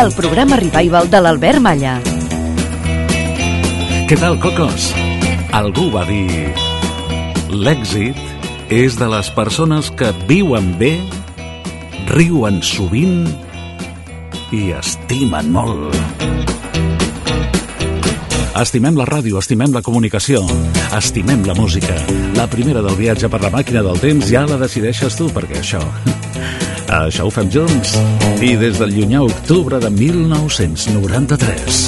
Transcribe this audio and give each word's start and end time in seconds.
El 0.00 0.14
programa 0.16 0.56
Revival 0.56 1.10
de 1.12 1.18
l'Albert 1.20 1.60
Malla. 1.60 1.98
Què 4.08 4.16
tal, 4.16 4.38
cocos? 4.40 4.86
Algú 5.52 5.90
va 5.92 6.06
dir... 6.08 6.54
L'èxit 7.52 8.16
és 8.72 8.96
de 8.96 9.08
les 9.12 9.28
persones 9.36 9.90
que 9.92 10.08
viuen 10.30 10.70
bé, 10.80 10.94
riuen 12.14 12.62
sovint 12.64 13.26
i 14.56 14.70
estimen 14.78 15.52
molt. 15.52 15.92
Estimem 18.62 18.96
la 18.96 19.04
ràdio, 19.10 19.36
estimem 19.42 19.76
la 19.76 19.84
comunicació, 19.84 20.40
estimem 20.96 21.44
la 21.44 21.58
música. 21.60 21.98
La 22.40 22.48
primera 22.48 22.80
del 22.80 22.96
viatge 22.96 23.28
per 23.28 23.42
la 23.44 23.52
màquina 23.52 23.84
del 23.84 24.00
temps 24.00 24.32
ja 24.32 24.46
la 24.48 24.56
decideixes 24.64 25.20
tu, 25.20 25.28
perquè 25.28 25.60
això... 25.60 25.84
Això 26.90 27.28
ho 27.28 27.30
fem 27.30 27.46
junts. 27.54 27.92
I 28.42 28.56
des 28.58 28.80
del 28.80 28.90
llunyà 28.90 29.20
octubre 29.22 29.78
de 29.78 29.90
1993. 29.94 31.78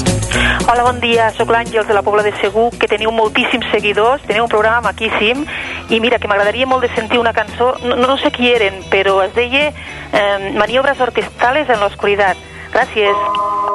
Hola, 0.70 0.84
bon 0.86 1.00
dia. 1.02 1.26
Soc 1.34 1.50
l'Àngels 1.50 1.88
de 1.88 1.96
la 1.96 2.04
Pobla 2.06 2.22
de 2.22 2.30
Segur, 2.38 2.68
que 2.78 2.86
teniu 2.86 3.10
moltíssims 3.10 3.66
seguidors, 3.74 4.22
teniu 4.28 4.46
un 4.46 4.52
programa 4.52 4.92
maquíssim, 4.92 5.42
i 5.90 5.98
mira, 5.98 6.22
que 6.22 6.30
m'agradaria 6.30 6.70
molt 6.70 6.86
de 6.86 6.92
sentir 6.94 7.18
una 7.18 7.34
cançó, 7.34 7.74
no, 7.82 7.98
no 7.98 8.16
sé 8.22 8.30
qui 8.30 8.54
eren, 8.54 8.78
però 8.94 9.18
es 9.26 9.34
deia 9.34 9.72
eh, 9.72 10.52
Maniobres 10.54 11.02
orquestales 11.02 11.66
en 11.68 11.82
l'oscuritat. 11.82 12.38
Gràcies. 12.72 13.71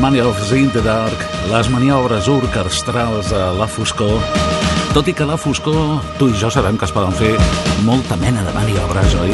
Mania 0.00 0.24
of 0.26 0.38
the 0.48 0.80
Dark, 0.80 1.12
les 1.50 1.68
maniobres 1.68 2.26
orquestrals 2.26 3.32
a 3.32 3.52
la 3.52 3.66
foscor, 3.66 4.18
Tot 4.94 5.08
i 5.08 5.12
que 5.12 5.26
la 5.28 5.36
foscor, 5.36 6.00
tu 6.18 6.28
i 6.28 6.32
jo 6.40 6.48
sabem 6.48 6.78
que 6.78 6.86
es 6.86 6.92
poden 6.92 7.12
fer 7.12 7.34
molta 7.84 8.16
mena 8.16 8.40
de 8.44 8.52
maniobres, 8.52 9.14
oi? 9.20 9.32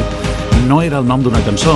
No 0.67 0.81
era 0.81 0.99
el 0.99 1.07
nom 1.07 1.23
d'una 1.23 1.39
cançó, 1.45 1.73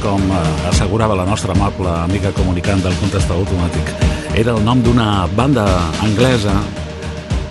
com 0.00 0.24
eh, 0.32 0.40
assegurava 0.70 1.14
la 1.16 1.26
nostra 1.28 1.52
amable 1.52 1.90
amiga 1.90 2.32
comunicant 2.32 2.80
del 2.80 2.96
contestador 3.00 3.44
automàtic. 3.44 3.92
Era 4.40 4.56
el 4.56 4.64
nom 4.64 4.80
d'una 4.80 5.26
banda 5.36 5.66
anglesa 6.00 6.56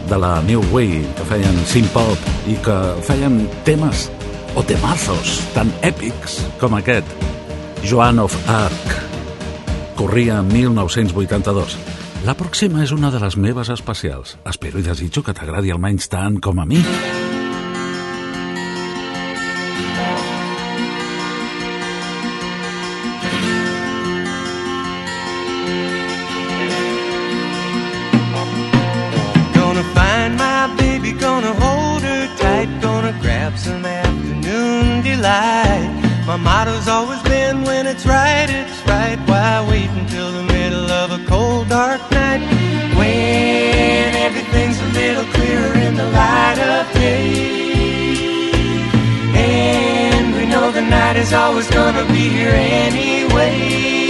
de 0.10 0.18
la 0.18 0.40
New 0.42 0.66
Way, 0.74 1.04
que 1.18 1.28
feien 1.30 1.66
synth-pop 1.70 2.50
i 2.50 2.58
que 2.66 2.80
feien 3.06 3.44
temes 3.66 4.10
o 4.58 4.66
temazos 4.66 5.38
tan 5.54 5.70
èpics 5.86 6.42
com 6.58 6.82
aquest, 6.82 7.06
Joan 7.86 8.26
of 8.26 8.38
Arc. 8.50 8.81
Corria 10.12 10.40
en 10.40 10.48
1982. 10.52 11.78
La 12.28 12.34
pròxima 12.36 12.81
és 12.84 12.92
una 12.92 13.08
de 13.13 13.19
les 13.24 13.38
meves 13.40 13.69
especials. 13.72 14.34
Espero 14.44 14.81
i 14.81 14.84
desitjo 14.84 15.24
que 15.24 15.31
t'agradi 15.31 15.72
almenys 15.72 16.12
tant 16.12 16.36
com 16.44 16.60
a 16.60 16.66
mi. 16.68 16.84
My 36.28 36.38
motto's 36.38 36.88
always 36.88 37.22
been 37.24 37.63
when 37.63 37.88
it's 37.88 38.06
right, 38.06 38.50
it's 38.50 38.81
until 40.01 40.31
the 40.31 40.44
middle 40.44 40.89
of 40.89 41.12
a 41.12 41.24
cold, 41.27 41.69
dark 41.69 42.01
night? 42.12 42.42
When 42.98 44.15
everything's 44.27 44.80
a 44.80 44.89
little 45.00 45.25
clearer 45.33 45.74
in 45.88 45.94
the 45.95 46.07
light 46.19 46.59
of 46.59 46.92
day. 46.94 47.33
And 49.36 50.36
we 50.36 50.45
know 50.48 50.71
the 50.71 50.81
night 50.81 51.18
is 51.18 51.33
always 51.33 51.69
gonna 51.69 52.06
be 52.07 52.30
here 52.38 52.56
anyway. 52.56 54.00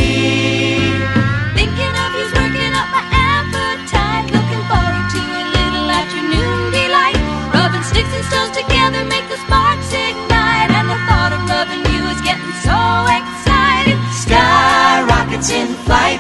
Sky 15.41 15.55
in 15.55 15.67
flight. 15.85 16.19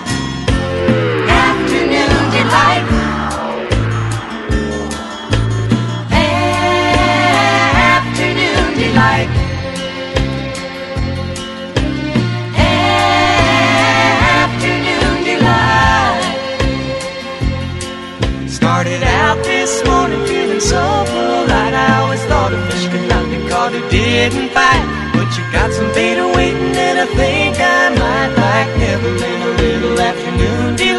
Afternoon 1.29 2.31
delight. 2.31 2.85
Afternoon 7.91 8.73
delight. 8.79 9.29
Afternoon 14.33 15.17
delight. 15.23 16.23
Started 18.49 19.03
out 19.03 19.43
this 19.43 19.83
morning 19.85 20.25
feeling 20.25 20.59
so 20.59 20.81
polite. 21.05 21.73
I 21.73 22.01
always 22.01 22.23
thought 22.25 22.53
a 22.53 22.57
fish 22.71 22.87
could 22.89 23.07
not 23.07 23.29
be 23.29 23.37
caught 23.49 23.71
who 23.71 23.81
didn't 23.89 24.49
fight. 24.49 24.85
But 25.13 25.37
you 25.37 25.43
got 25.51 25.71
some 25.73 25.91
beta 25.93 26.23
waiting, 26.23 26.30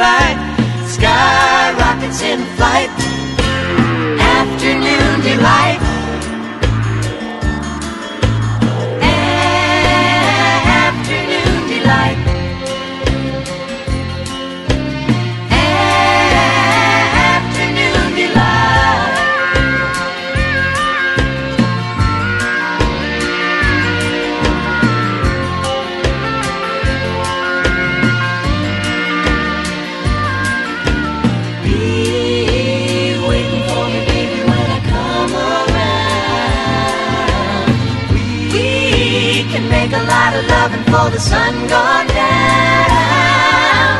delight. 0.02 0.37
Sky 0.87 1.72
rockets 1.78 2.22
in 2.22 2.40
flight. 2.56 2.90
Afternoon 4.19 5.20
delight. 5.20 5.92
A 40.02 40.04
lot 40.06 40.34
of 40.34 40.43
loving 40.46 40.84
for 40.90 41.06
the 41.14 41.20
sun 41.20 41.54
gone 41.69 42.06
down. 42.06 43.96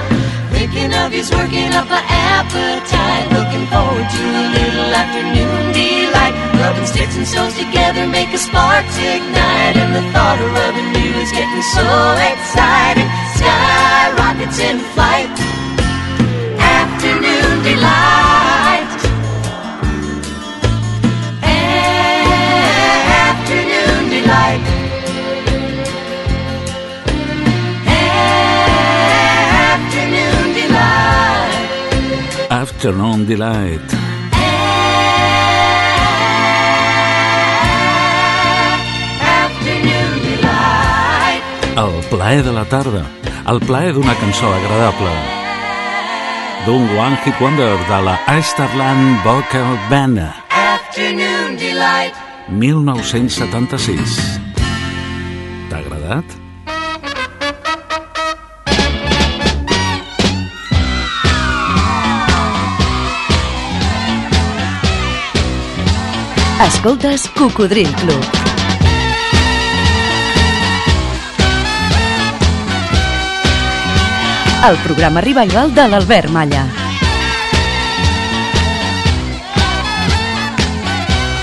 Thinking 0.51 0.93
of 0.95 1.13
you's 1.15 1.31
working 1.31 1.73
up 1.79 1.91
an 1.91 2.05
appetite. 2.09 3.27
Looking 3.31 3.67
forward 3.71 4.09
to 4.17 4.25
a 4.43 4.45
little 4.57 4.91
afternoon 5.03 5.73
delight. 5.73 6.35
Rubbing 6.59 6.87
sticks 6.87 7.17
and 7.17 7.27
stones 7.27 7.55
together 7.57 8.07
make 8.07 8.33
a 8.35 8.39
sparks 8.39 8.97
ignite. 8.99 9.77
And 9.79 9.95
the 9.95 10.03
thought 10.13 10.39
of 10.43 10.51
rubbing 10.59 10.91
you 10.99 11.11
is 11.23 11.31
getting 11.31 11.65
so 11.77 11.87
exciting. 12.31 13.09
Sky 13.39 14.13
rockets 14.19 14.59
in 14.59 14.79
flight. 14.95 15.31
Afternoon 16.59 17.63
delight. 17.63 18.32
Afternoon 32.83 33.27
Delight. 33.27 33.95
Afternoon 39.23 40.15
delight. 40.27 41.45
El 41.79 42.03
plaer 42.11 42.43
de 42.43 42.51
la 42.51 42.65
tarda. 42.65 43.05
El 43.47 43.61
plaer 43.61 43.95
d'una 43.95 44.17
cançó 44.19 44.51
agradable. 44.53 45.15
D'un 46.67 46.91
One 46.99 47.17
Hit 47.23 47.39
Wonder 47.41 47.79
de 47.87 48.03
la 48.03 48.19
Esterland 48.37 49.23
Vocal 49.23 49.79
Band. 49.89 50.19
Afternoon 50.51 51.57
delight. 51.57 52.15
1976. 52.49 54.41
T'ha 55.71 55.79
agradat? 55.79 56.42
Escoltes 66.63 67.29
Cocodril 67.37 67.89
Club. 67.97 68.23
El 74.69 74.77
programa 74.85 75.21
revival 75.21 75.75
de 75.75 75.89
l'Albert 75.89 76.31
Malla. 76.31 76.69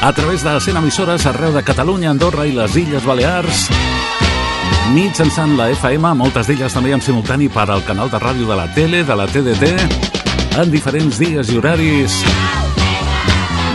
A 0.02 0.14
través 0.14 0.42
de 0.42 0.58
100 0.58 0.78
emissores 0.78 1.26
arreu 1.26 1.52
de 1.52 1.64
Catalunya, 1.68 2.12
Andorra 2.12 2.48
i 2.48 2.56
les 2.56 2.80
Illes 2.80 3.04
Balears. 3.04 3.68
Mitjançant 4.96 5.58
la 5.60 5.68
FM, 5.76 6.16
moltes 6.16 6.48
d'elles 6.48 6.72
també 6.72 6.96
en 6.96 7.04
simultani 7.04 7.52
per 7.52 7.68
al 7.68 7.84
canal 7.84 8.08
de 8.08 8.24
ràdio 8.24 8.48
de 8.48 8.56
la 8.56 8.72
tele, 8.72 9.04
de 9.04 9.20
la 9.20 9.28
TDT, 9.28 9.76
en 10.64 10.72
diferents 10.72 11.20
dies 11.20 11.52
i 11.52 11.60
horaris. 11.60 12.24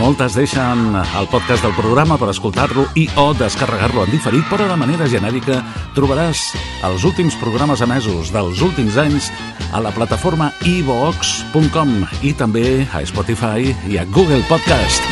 Moltes 0.00 0.34
deixen 0.36 0.96
el 0.98 1.26
podcast 1.30 1.62
del 1.64 1.74
programa 1.76 2.16
per 2.20 2.28
escoltar-lo 2.32 2.84
i 2.98 3.06
o 3.20 3.28
descarregar-lo 3.38 4.04
en 4.04 4.10
diferit, 4.12 4.44
però 4.50 4.66
de 4.68 4.76
manera 4.76 5.06
genèrica 5.08 5.60
trobaràs 5.96 6.50
els 6.84 7.06
últims 7.08 7.36
programes 7.40 7.80
emesos 7.84 8.32
dels 8.34 8.60
últims 8.64 8.98
anys 9.00 9.30
a 9.72 9.80
la 9.84 9.94
plataforma 9.94 10.50
ivox.com 10.68 11.94
i 12.26 12.34
també 12.36 12.84
a 12.92 13.04
Spotify 13.06 13.70
i 13.88 13.98
a 14.00 14.04
Google 14.10 14.42
Podcast. 14.50 15.06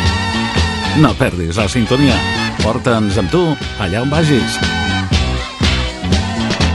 No 1.01 1.15
perdis 1.17 1.57
la 1.57 1.71
sintonia. 1.73 2.19
Porta'ns 2.61 3.17
amb 3.23 3.33
tu 3.33 3.41
allà 3.81 4.03
on 4.03 4.13
vagis. 4.13 4.59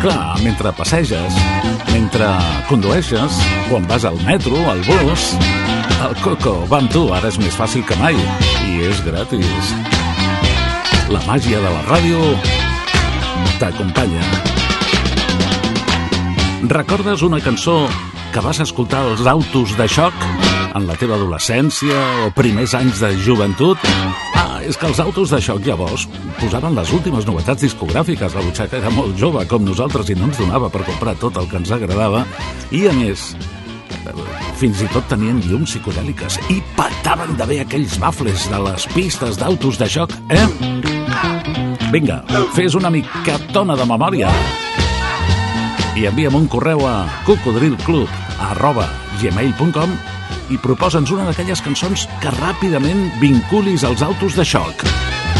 Clar, 0.01 0.39
mentre 0.41 0.73
passeges, 0.77 1.37
mentre 1.91 2.31
condueixes, 2.71 3.43
quan 3.69 3.85
vas 3.89 4.07
al 4.09 4.19
metro, 4.25 4.57
al 4.71 4.81
bus... 4.87 5.31
El 5.97 6.13
Coco 6.21 6.51
va 6.69 6.77
amb 6.77 6.91
tu, 6.93 7.07
ara 7.09 7.31
és 7.31 7.39
més 7.41 7.55
fàcil 7.57 7.81
que 7.87 7.95
mai. 7.97 8.17
I 8.69 8.83
és 8.85 8.99
gratis. 9.05 9.71
La 11.09 11.21
màgia 11.25 11.57
de 11.63 11.71
la 11.73 11.81
ràdio 11.87 12.21
t'acompanya. 13.57 14.21
Recordes 16.69 17.25
una 17.25 17.41
cançó 17.41 17.79
que 18.33 18.45
vas 18.45 18.61
escoltar 18.61 19.01
als 19.07 19.25
autos 19.25 19.73
de 19.77 19.89
xoc 19.89 20.13
en 20.77 20.85
la 20.85 20.95
teva 21.01 21.17
adolescència 21.17 21.97
o 22.27 22.31
primers 22.37 22.77
anys 22.77 23.01
de 23.01 23.11
joventut? 23.25 23.81
Ah, 24.37 24.61
és 24.61 24.77
que 24.77 24.85
els 24.91 25.01
autos 25.01 25.33
de 25.33 25.41
xoc 25.41 25.65
llavors 25.65 26.05
posaven 26.37 26.77
les 26.77 26.93
últimes 26.93 27.25
novetats 27.25 27.65
discogràfiques. 27.65 28.37
La 28.37 28.45
butxaca 28.45 28.77
era 28.83 28.93
molt 28.93 29.17
jove, 29.17 29.47
com 29.49 29.65
nosaltres, 29.65 30.13
i 30.13 30.19
no 30.19 30.29
ens 30.29 30.37
donava 30.45 30.69
per 30.69 30.85
comprar 30.85 31.17
tot 31.17 31.41
el 31.41 31.49
que 31.49 31.57
ens 31.63 31.73
agradava. 31.73 32.27
I, 32.69 32.85
a 32.85 32.93
més, 32.93 33.31
fins 34.59 34.81
i 34.83 34.89
tot 34.93 35.07
tenien 35.11 35.39
llums 35.45 35.71
psicodèliques 35.71 36.39
i 36.53 36.59
petaven 36.77 37.35
de 37.39 37.47
bé 37.49 37.59
aquells 37.63 37.97
bafles 38.01 38.47
de 38.51 38.61
les 38.67 38.87
pistes 38.93 39.39
d'autos 39.39 39.79
de 39.79 39.89
xoc, 39.89 40.13
eh? 40.29 40.45
Vinga, 41.91 42.21
fes 42.55 42.75
una 42.75 42.91
micatona 42.91 43.77
de 43.79 43.85
memòria 43.87 44.31
i 45.97 46.05
envia'm 46.05 46.35
un 46.37 46.45
correu 46.51 46.83
a 46.85 47.07
cocodrilclub 47.25 48.11
arroba 48.51 48.85
gmail.com 49.21 49.95
i 50.53 50.59
proposa'ns 50.61 51.11
una 51.15 51.25
d'aquelles 51.27 51.63
cançons 51.63 52.05
que 52.21 52.33
ràpidament 52.37 53.07
vinculis 53.21 53.83
als 53.87 54.03
autos 54.05 54.37
de 54.37 54.45
xoc. 54.45 54.85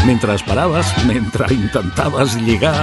Mentre 0.06 0.34
esperaves, 0.34 0.92
mentre 1.08 1.48
intentaves 1.54 2.36
lligar... 2.42 2.76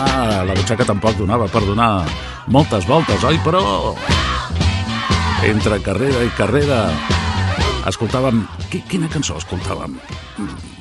Ah, 0.00 0.40
la 0.48 0.56
butxaca 0.56 0.86
tampoc 0.88 1.18
donava 1.18 1.44
per 1.52 1.60
donar 1.66 2.06
moltes 2.48 2.88
voltes, 2.88 3.24
oi? 3.28 3.36
Però 3.44 3.60
entre 5.48 5.80
carrera 5.82 6.22
i 6.26 6.30
carrera 6.36 6.80
escoltàvem... 7.90 8.42
Qui- 8.70 8.82
Quina 8.90 9.08
cançó 9.12 9.38
escoltàvem? 9.40 9.96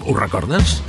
Ho 0.05 0.15
recordes? 0.17 0.79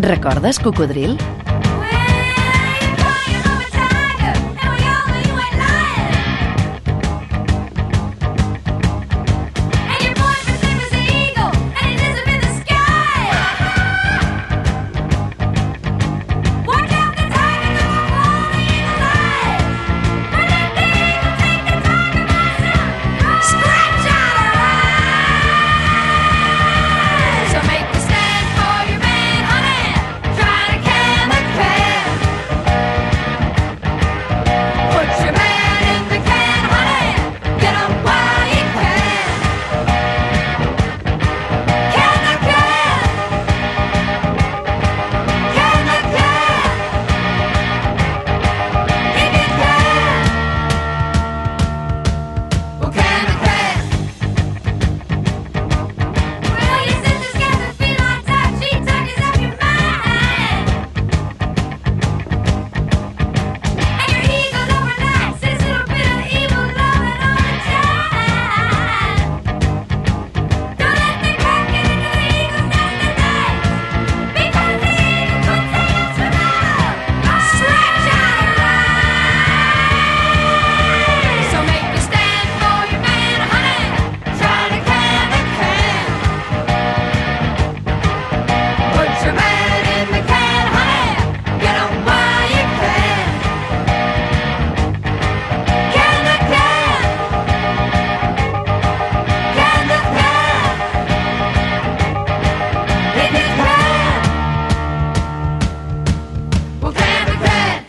Recordes, 0.00 0.58
cocodril? 0.58 1.16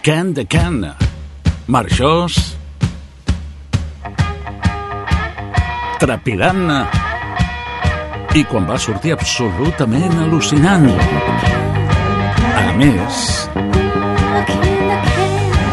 Can. 0.07 0.33
De 0.33 0.45
Can. 0.45 0.95
Marxós. 1.67 2.55
Trepidant. 5.99 6.69
I 8.31 8.43
quan 8.47 8.69
va 8.69 8.77
sortir 8.79 9.11
absolutament 9.11 10.15
al·lucinant. 10.23 10.87
A 12.61 12.63
més, 12.79 13.19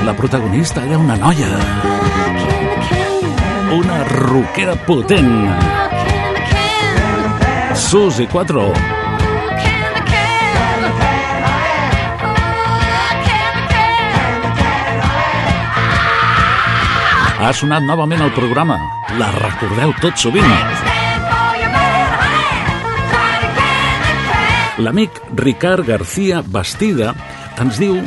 la 0.09 0.17
protagonista 0.19 0.83
era 0.83 0.99
una 0.99 1.15
noia. 1.23 1.53
Una 3.79 4.03
roquera 4.11 4.75
potent. 4.91 5.33
Susi 7.87 8.27
4. 8.35 9.04
Ha 17.45 17.51
sonat 17.53 17.85
novament 17.85 18.23
al 18.25 18.31
programa. 18.33 18.79
La 19.21 19.27
recordeu 19.35 19.91
tot 20.01 20.17
sovint. 20.17 20.47
L'amic 24.81 25.21
Ricard 25.43 25.85
García 25.85 26.41
Bastida 26.41 27.13
ens 27.61 27.77
diu 27.83 28.01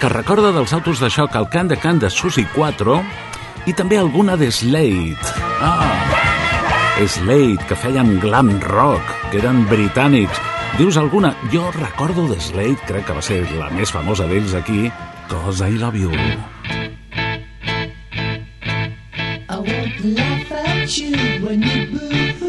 que 0.00 0.08
recorda 0.08 0.54
dels 0.56 0.72
autos 0.72 1.04
de 1.04 1.12
xoc 1.12 1.36
al 1.36 1.50
Can 1.52 1.68
de 1.68 1.76
Can 1.76 2.00
de 2.00 2.08
Susi 2.08 2.46
4 2.56 2.96
i 3.68 3.76
també 3.76 4.00
alguna 4.00 4.40
de 4.40 4.48
Slade. 4.48 5.20
Ah, 5.60 5.92
Slade, 7.04 7.60
que 7.68 7.76
feien 7.76 8.16
glam 8.24 8.54
rock, 8.72 9.04
que 9.28 9.42
eren 9.44 9.66
britànics. 9.68 10.40
Dius 10.80 10.96
alguna? 10.96 11.36
Jo 11.52 11.68
recordo 11.76 12.24
de 12.32 12.40
Slade, 12.40 12.80
crec 12.88 13.04
que 13.04 13.20
va 13.20 13.20
ser 13.20 13.42
la 13.60 13.68
més 13.68 13.92
famosa 13.92 14.24
d'ells 14.24 14.56
aquí, 14.56 14.86
Cause 15.28 15.68
I 15.68 15.76
Love 15.76 16.08
You. 16.08 16.57
Laugh 20.04 20.52
at 20.52 20.98
you 20.98 21.44
when 21.44 21.62
you 21.62 21.86
boo-hoo-hoo, 21.90 22.47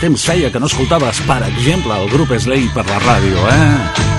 temps 0.00 0.22
feia 0.24 0.48
que 0.48 0.60
no 0.60 0.64
escoltaves, 0.64 1.18
per 1.28 1.42
exemple, 1.44 1.92
el 1.92 2.08
grup 2.08 2.30
Slay 2.40 2.70
per 2.72 2.86
la 2.88 2.96
ràdio, 3.02 3.42
eh? 3.52 4.10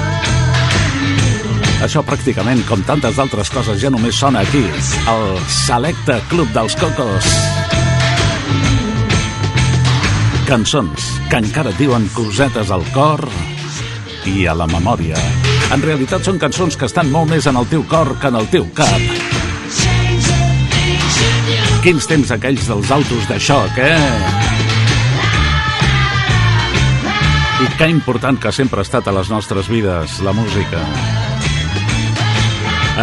Això 1.81 2.03
pràcticament, 2.05 2.61
com 2.69 2.83
tantes 2.85 3.17
d'altres 3.17 3.49
coses, 3.49 3.79
ja 3.81 3.89
només 3.89 4.13
sona 4.13 4.43
aquí, 4.45 4.61
al 5.09 5.39
Selecte 5.49 6.19
Club 6.29 6.51
dels 6.53 6.77
Cocos. 6.77 7.31
Cançons 10.45 11.09
que 11.31 11.41
encara 11.41 11.73
diuen 11.79 12.05
cosetes 12.13 12.69
al 12.69 12.85
cor 12.93 13.25
i 14.29 14.45
a 14.45 14.53
la 14.53 14.69
memòria. 14.69 15.17
En 15.73 15.81
realitat 15.81 16.21
són 16.27 16.37
cançons 16.37 16.77
que 16.77 16.85
estan 16.91 17.09
molt 17.09 17.33
més 17.33 17.49
en 17.49 17.57
el 17.57 17.65
teu 17.73 17.81
cor 17.89 18.13
que 18.21 18.29
en 18.29 18.37
el 18.37 18.45
teu 18.53 18.69
cap. 18.77 19.01
Quins 21.81 22.05
temps 22.05 22.37
aquells 22.37 22.69
dels 22.69 22.93
autos 22.93 23.29
de 23.31 23.41
xoc, 23.41 23.81
eh? 23.81 24.50
I 27.61 27.67
que 27.77 27.87
important 27.93 28.39
que 28.41 28.49
sempre 28.49 28.81
ha 28.81 28.85
estat 28.87 29.05
a 29.05 29.11
les 29.13 29.29
nostres 29.29 29.67
vides, 29.69 30.15
la 30.25 30.31
música. 30.33 30.79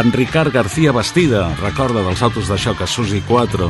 En 0.01 0.11
Ricard 0.11 0.51
García 0.53 0.91
Bastida 0.91 1.45
recorda 1.61 2.03
dels 2.03 2.23
autos 2.27 2.49
de 2.51 2.59
xoc 2.59 2.83
a 2.83 2.89
Susi 2.91 3.21
4 3.29 3.69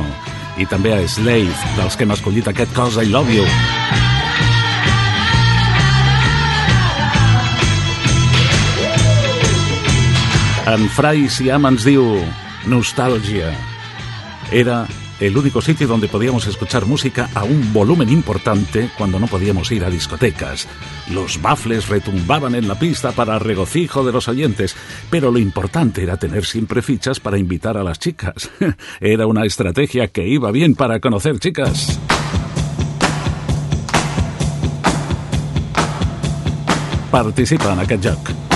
i 0.57 0.65
també 0.65 0.95
a 0.95 1.03
Slave, 1.05 1.53
dels 1.77 1.93
que 1.93 2.07
hem 2.07 2.15
escollit 2.15 2.49
aquest 2.49 2.73
cosa 2.73 3.05
I 3.05 3.13
Love 3.13 3.35
You. 3.37 3.45
En 10.73 10.89
Fray 10.97 11.29
Siam 11.29 11.69
ens 11.69 11.85
diu 11.85 12.03
Nostalgia. 12.65 13.53
Era 14.49 14.87
el 15.19 15.37
único 15.37 15.61
sitio 15.61 15.87
donde 15.87 16.07
podíamos 16.07 16.47
escuchar 16.47 16.85
música 16.85 17.29
a 17.33 17.43
un 17.43 17.73
volumen 17.73 18.09
importante 18.09 18.89
cuando 18.97 19.19
no 19.19 19.27
podíamos 19.27 19.71
ir 19.71 19.83
a 19.83 19.89
discotecas. 19.89 20.67
Los 21.11 21.41
bafles 21.41 21.89
retumbaban 21.89 22.55
en 22.55 22.67
la 22.67 22.77
pista 22.77 23.11
para 23.11 23.39
regocijo 23.39 24.05
de 24.05 24.11
los 24.11 24.27
oyentes, 24.27 24.75
pero 25.09 25.31
lo 25.31 25.39
importante 25.39 26.03
era 26.03 26.17
tener 26.17 26.45
siempre 26.45 26.81
fichas 26.81 27.19
para 27.19 27.37
invitar 27.37 27.77
a 27.77 27.83
las 27.83 27.99
chicas. 27.99 28.49
Era 28.99 29.27
una 29.27 29.45
estrategia 29.45 30.07
que 30.07 30.27
iba 30.27 30.51
bien 30.51 30.75
para 30.75 30.99
conocer 30.99 31.39
chicas. 31.39 31.99
Participa 37.11 37.73
en 37.73 37.79
aquest 37.79 38.05
joc. 38.05 38.48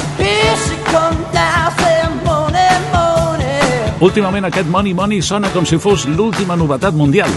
Últimament 4.03 4.43
aquest 4.43 4.67
Money 4.67 4.91
Money 4.91 5.21
sona 5.23 5.47
com 5.53 5.63
si 5.63 5.77
fos 5.79 6.03
l'última 6.09 6.57
novetat 6.59 6.91
mundial. 6.99 7.29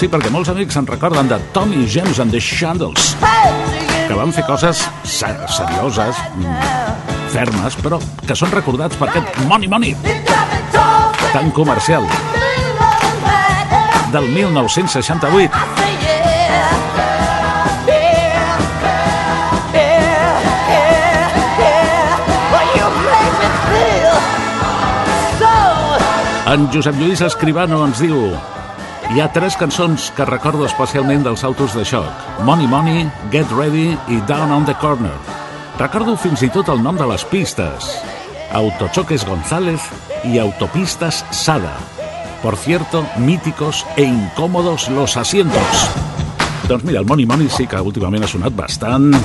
Sí, 0.00 0.08
perquè 0.10 0.32
molts 0.34 0.50
amics 0.50 0.74
se'n 0.74 0.88
recorden 0.88 1.30
de 1.30 1.38
Tommy 1.54 1.86
James 1.86 2.18
and 2.18 2.34
the 2.34 2.40
Shandles, 2.42 3.12
que 4.08 4.16
van 4.18 4.34
fer 4.34 4.42
coses 4.48 4.82
ser 5.06 5.30
serioses, 5.54 6.18
mm, 6.34 7.28
fermes, 7.30 7.78
però 7.78 8.02
que 8.26 8.34
són 8.34 8.50
recordats 8.50 8.98
per 8.98 9.12
aquest 9.12 9.38
Money 9.46 9.70
Money 9.70 9.94
tan 11.32 11.52
comercial 11.54 12.02
del 14.10 14.28
1968. 14.34 16.01
En 26.52 26.68
Josep 26.70 26.98
Lluís 27.00 27.22
Escribano 27.24 27.78
ens 27.86 28.02
diu 28.02 28.34
hi 29.14 29.22
ha 29.22 29.28
tres 29.32 29.54
cançons 29.56 30.10
que 30.12 30.26
recordo 30.28 30.66
especialment 30.66 31.22
dels 31.24 31.46
autos 31.48 31.72
de 31.72 31.80
xoc. 31.88 32.26
Money 32.44 32.66
Money, 32.68 33.06
Get 33.32 33.48
Ready 33.56 33.94
i 34.12 34.18
Down 34.28 34.52
on 34.52 34.66
the 34.68 34.74
Corner. 34.82 35.14
Recordo 35.80 36.12
fins 36.20 36.42
i 36.44 36.50
tot 36.52 36.68
el 36.68 36.82
nom 36.84 36.98
de 37.00 37.06
les 37.08 37.24
pistes. 37.30 37.88
Autochoques 38.52 39.24
González 39.24 39.86
y 40.28 40.36
Autopistas 40.42 41.24
Sada. 41.30 41.72
Por 42.42 42.58
cierto, 42.60 43.06
míticos 43.16 43.86
e 43.96 44.04
incómodos 44.04 44.90
los 44.90 45.16
asientos. 45.16 45.88
Doncs 46.68 46.84
mira, 46.84 47.00
el 47.00 47.06
Money 47.06 47.24
Money 47.24 47.48
sí 47.48 47.66
que 47.66 47.80
últimament 47.80 48.28
ha 48.28 48.28
sonat 48.28 48.52
bastant. 48.52 49.16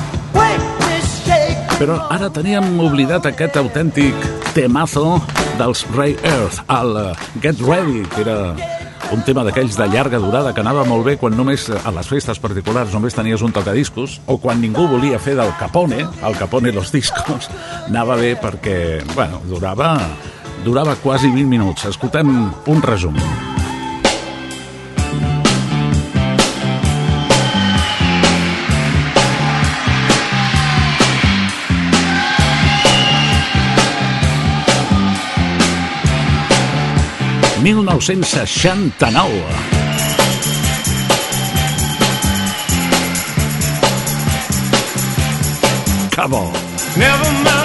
Però 1.77 1.97
ara 2.09 2.29
teníem 2.33 2.79
oblidat 2.81 3.27
aquest 3.29 3.57
autèntic 3.59 4.15
temazo 4.55 5.19
dels 5.59 5.83
Ray 5.93 6.15
Earth, 6.25 6.63
el 6.73 6.95
eh, 6.97 7.11
Get 7.43 7.61
Ready, 7.61 8.01
que 8.13 8.23
era 8.23 8.37
un 9.13 9.21
tema 9.27 9.43
d'aquells 9.45 9.77
de 9.77 9.85
llarga 9.93 10.17
durada 10.19 10.55
que 10.55 10.63
anava 10.63 10.87
molt 10.89 11.05
bé 11.05 11.15
quan 11.21 11.37
només 11.37 11.67
a 11.69 11.93
les 11.93 12.09
festes 12.09 12.41
particulars 12.41 12.95
només 12.97 13.15
tenies 13.15 13.45
un 13.45 13.53
tocadiscos 13.53 14.17
o 14.25 14.39
quan 14.41 14.61
ningú 14.61 14.87
volia 14.89 15.21
fer 15.21 15.37
del 15.37 15.53
Capone, 15.59 16.01
el 16.01 16.39
Capone 16.39 16.73
los 16.73 16.91
discos, 16.95 17.51
anava 17.89 18.17
bé 18.17 18.33
perquè, 18.41 19.03
bueno, 19.13 19.43
durava, 19.45 19.93
durava 20.65 20.97
quasi 21.03 21.29
20 21.29 21.45
minuts. 21.45 21.85
Escoltem 21.93 22.33
un 22.33 22.83
resum. 22.89 23.21
...1969. 37.67 39.43
Cabo. 46.09 46.51
Never 46.95 47.31
met 47.43 47.56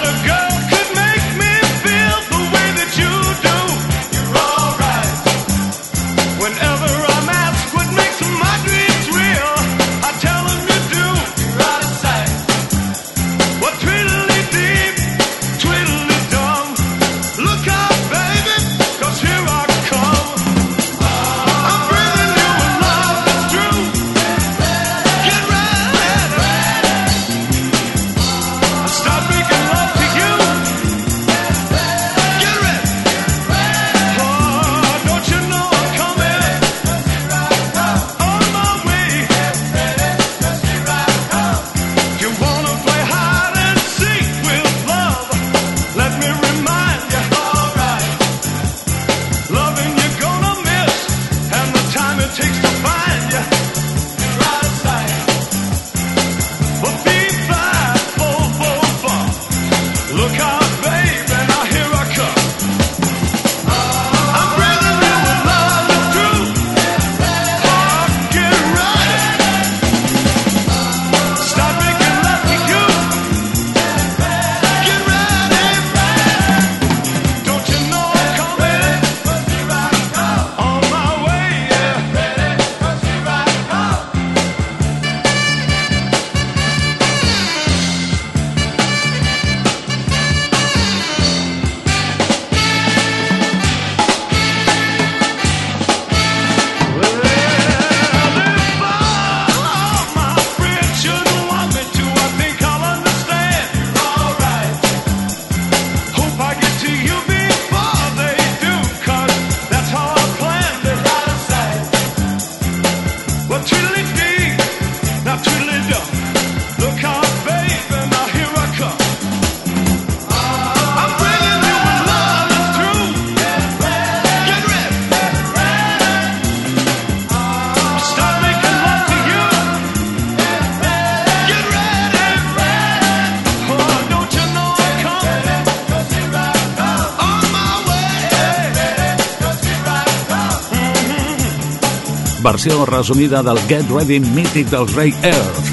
versió 142.63 142.85
resumida 142.85 143.43
del 143.43 143.57
Get 143.67 143.89
Ready 143.89 144.21
mític 144.21 144.69
dels 144.71 144.93
Ray 144.95 145.11
Earth. 145.21 145.65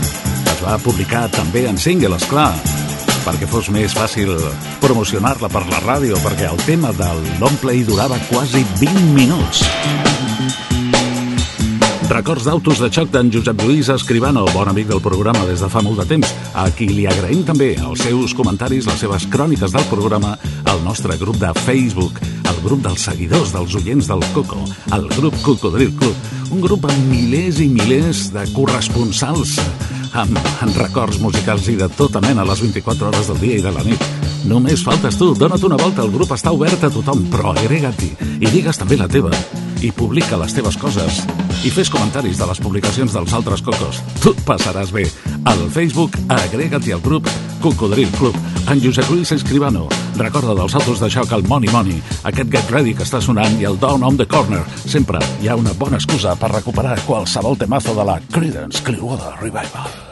Es 0.51 0.59
va 0.65 0.75
publicar 0.83 1.29
també 1.31 1.69
en 1.71 1.77
single, 1.79 2.17
esclar, 2.17 2.51
perquè 3.23 3.47
fos 3.47 3.69
més 3.71 3.95
fàcil 3.95 4.33
promocionar-la 4.83 5.47
per 5.55 5.63
la 5.71 5.79
ràdio, 5.85 6.19
perquè 6.25 6.49
el 6.51 6.59
tema 6.67 6.91
del 6.99 7.23
long 7.39 7.55
play 7.63 7.85
durava 7.87 8.19
quasi 8.27 8.65
20 8.81 9.05
minuts. 9.15 9.63
Records 12.11 12.49
d'autos 12.49 12.83
de 12.83 12.91
xoc 12.91 13.15
d'en 13.15 13.31
Josep 13.31 13.63
Lluís 13.63 13.93
Escribano, 13.95 14.43
bon 14.51 14.73
amic 14.73 14.91
del 14.91 15.05
programa 15.05 15.47
des 15.47 15.63
de 15.63 15.71
fa 15.71 15.85
molt 15.87 16.03
de 16.03 16.09
temps, 16.11 16.35
a 16.59 16.67
qui 16.75 16.91
li 16.91 17.07
agraïm 17.07 17.47
també 17.47 17.77
els 17.79 18.03
seus 18.03 18.35
comentaris, 18.35 18.91
les 18.91 18.99
seves 18.99 19.31
cròniques 19.31 19.71
del 19.71 19.87
programa 19.93 20.35
al 20.67 20.83
nostre 20.83 21.15
grup 21.23 21.39
de 21.39 21.55
Facebook, 21.63 22.19
el 22.61 22.67
grup 22.67 22.83
dels 22.85 23.05
seguidors, 23.07 23.53
dels 23.55 23.75
oients 23.79 24.09
del 24.11 24.21
Coco, 24.35 24.59
el 24.93 25.07
grup 25.15 25.37
Cocodril 25.41 25.95
Club, 25.97 26.17
un 26.53 26.61
grup 26.61 26.85
amb 26.85 27.07
milers 27.09 27.57
i 27.65 27.69
milers 27.73 28.27
de 28.35 28.43
corresponsals 28.53 29.55
amb, 30.13 30.37
amb 30.61 30.77
records 30.77 31.23
musicals 31.25 31.71
i 31.73 31.79
de 31.81 31.89
tota 31.97 32.21
mena 32.21 32.45
a 32.45 32.49
les 32.51 32.61
24 32.61 33.09
hores 33.09 33.31
del 33.31 33.41
dia 33.41 33.57
i 33.57 33.65
de 33.65 33.73
la 33.73 33.85
nit. 33.87 34.05
Només 34.51 34.85
faltes 34.85 35.17
tu, 35.17 35.31
dona't 35.39 35.65
una 35.65 35.79
volta, 35.81 36.05
el 36.05 36.13
grup 36.13 36.35
està 36.37 36.53
obert 36.53 36.85
a 36.85 36.93
tothom, 36.93 37.25
però 37.33 37.55
agrega-t'hi 37.55 38.11
i 38.43 38.53
digues 38.53 38.77
també 38.77 39.01
la 39.01 39.09
teva 39.09 39.33
i 39.81 39.89
publica 39.97 40.37
les 40.37 40.53
teves 40.53 40.77
coses 40.77 41.23
i 41.65 41.73
fes 41.73 41.89
comentaris 41.89 42.37
de 42.41 42.51
les 42.51 42.61
publicacions 42.61 43.17
dels 43.17 43.33
altres 43.37 43.65
cocos. 43.65 44.03
Tu 44.21 44.35
passaràs 44.45 44.93
bé. 44.93 45.07
Al 45.49 45.65
Facebook, 45.73 46.21
agrega't-hi 46.29 46.93
al 46.93 47.01
grup 47.05 47.29
Cocodril 47.61 48.09
Club. 48.19 48.37
En 48.71 48.83
Josep 48.83 49.09
Lluís 49.11 49.33
Escribano. 49.33 49.87
Recorda 50.17 50.55
dels 50.57 50.75
autos 50.75 51.01
de 51.01 51.11
xoc 51.13 51.33
al 51.33 51.47
Money 51.49 51.71
Money, 51.73 52.03
aquest 52.25 52.51
Get 52.53 52.71
Ready 52.73 52.95
que 52.97 53.07
està 53.07 53.21
sonant 53.21 53.61
i 53.61 53.69
el 53.69 53.79
Down 53.81 54.05
on 54.05 54.19
the 54.21 54.27
Corner. 54.27 54.63
Sempre 54.85 55.23
hi 55.41 55.49
ha 55.49 55.59
una 55.61 55.77
bona 55.79 56.01
excusa 56.01 56.37
per 56.37 56.55
recuperar 56.57 56.99
qualsevol 57.07 57.59
temazo 57.61 57.95
de 57.95 58.07
la 58.13 58.21
Creedence 58.33 58.83
Clearwater 58.85 59.37
Revival. 59.41 60.10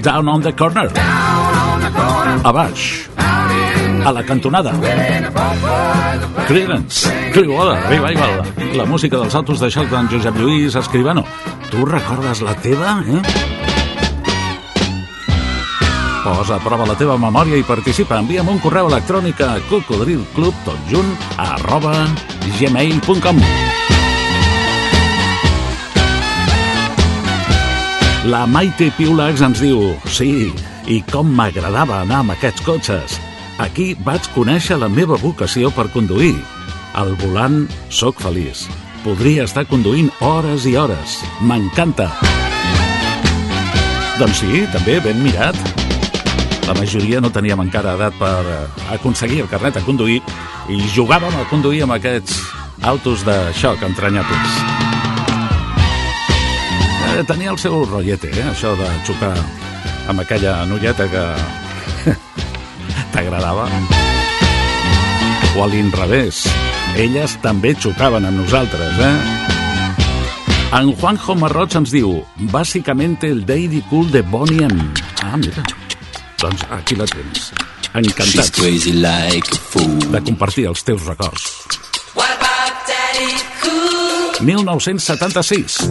Down 0.00 0.28
on 0.28 0.40
the 0.40 0.54
Corner, 0.54 0.88
a 2.44 2.52
baix, 2.52 3.08
a 3.18 4.12
la 4.12 4.22
cantonada. 4.24 4.72
Creedence, 6.46 7.10
Clearwater 7.32 7.82
Revival, 7.88 8.42
la 8.74 8.84
música 8.86 9.18
dels 9.18 9.34
autos 9.34 9.60
de 9.60 9.68
d'en 9.68 10.08
Josep 10.08 10.36
Lluís 10.36 10.74
Escribano. 10.74 11.24
Tu 11.70 11.84
recordes 11.84 12.40
la 12.40 12.54
teva, 12.54 13.02
eh? 13.06 13.22
Posa 16.24 16.56
a 16.56 16.60
prova 16.60 16.86
la 16.86 16.94
teva 16.94 17.18
memòria 17.18 17.56
i 17.56 17.62
participa. 17.62 18.18
Envia'm 18.18 18.48
un 18.48 18.58
correu 18.58 18.88
electrònic 18.88 19.40
a 19.40 19.58
cocodrilclub, 19.68 20.54
tot 20.64 20.78
junt, 20.88 21.16
arroba 21.36 22.06
gmail.com. 22.58 23.71
La 28.22 28.46
Maite 28.46 28.92
Piulax 28.94 29.40
ens 29.42 29.58
diu 29.58 29.80
Sí, 30.06 30.52
i 30.86 31.00
com 31.10 31.26
m'agradava 31.34 31.96
anar 32.04 32.20
amb 32.22 32.34
aquests 32.36 32.62
cotxes. 32.62 33.16
Aquí 33.58 33.96
vaig 34.06 34.28
conèixer 34.30 34.76
la 34.78 34.86
meva 34.86 35.18
vocació 35.18 35.72
per 35.74 35.88
conduir. 35.90 36.36
Al 36.94 37.16
volant 37.18 37.64
sóc 37.90 38.22
feliç. 38.22 38.68
Podria 39.02 39.42
estar 39.48 39.64
conduint 39.66 40.12
hores 40.22 40.68
i 40.70 40.76
hores. 40.78 41.18
M'encanta. 41.42 42.12
Doncs 44.20 44.44
sí, 44.44 44.62
també 44.70 45.00
ben 45.02 45.18
mirat. 45.24 45.58
La 46.68 46.76
majoria 46.78 47.18
no 47.18 47.32
teníem 47.34 47.64
encara 47.64 47.96
edat 47.98 48.14
per 48.22 48.36
eh, 48.46 48.60
aconseguir 48.94 49.42
el 49.42 49.50
carnet 49.50 49.80
a 49.80 49.82
conduir 49.82 50.20
i 50.70 50.78
jugàvem 50.94 51.34
a 51.40 51.48
conduir 51.50 51.82
amb 51.88 51.98
aquests 51.98 52.38
autos 52.86 53.26
de 53.26 53.40
xoc 53.58 53.82
entranyables. 53.82 54.71
Eh, 57.12 57.24
tenia 57.28 57.50
el 57.52 57.58
seu 57.60 57.84
rotllete, 57.84 58.30
eh, 58.32 58.44
això 58.48 58.72
de 58.78 58.86
xocar 59.06 59.34
amb 60.08 60.22
aquella 60.22 60.62
nolleta 60.64 61.04
que 61.12 61.24
t'agradava. 63.12 63.66
O 65.52 65.64
a 65.64 65.66
l'inrevés, 65.68 66.46
elles 66.96 67.36
també 67.44 67.74
xocaven 67.76 68.24
amb 68.24 68.40
nosaltres, 68.40 68.96
eh? 68.96 69.16
En 70.72 70.94
Juanjo 70.96 71.36
Marroig 71.36 71.76
ens 71.76 71.92
diu 71.92 72.14
Bàsicamente 72.48 73.28
el 73.28 73.44
Daddy 73.44 73.82
Cool 73.90 74.08
de 74.14 74.22
Bonnie 74.22 74.64
M. 74.64 74.88
Ah, 75.20 75.36
mira. 75.36 75.66
Doncs 76.40 76.64
aquí 76.78 76.96
la 76.96 77.04
tens. 77.12 77.52
Crazy 78.56 78.96
like 79.04 79.52
a 79.52 79.60
fool. 79.60 79.98
de 80.08 80.24
compartir 80.24 80.64
els 80.72 80.82
teus 80.82 81.04
records. 81.04 81.50
1976. 84.40 85.88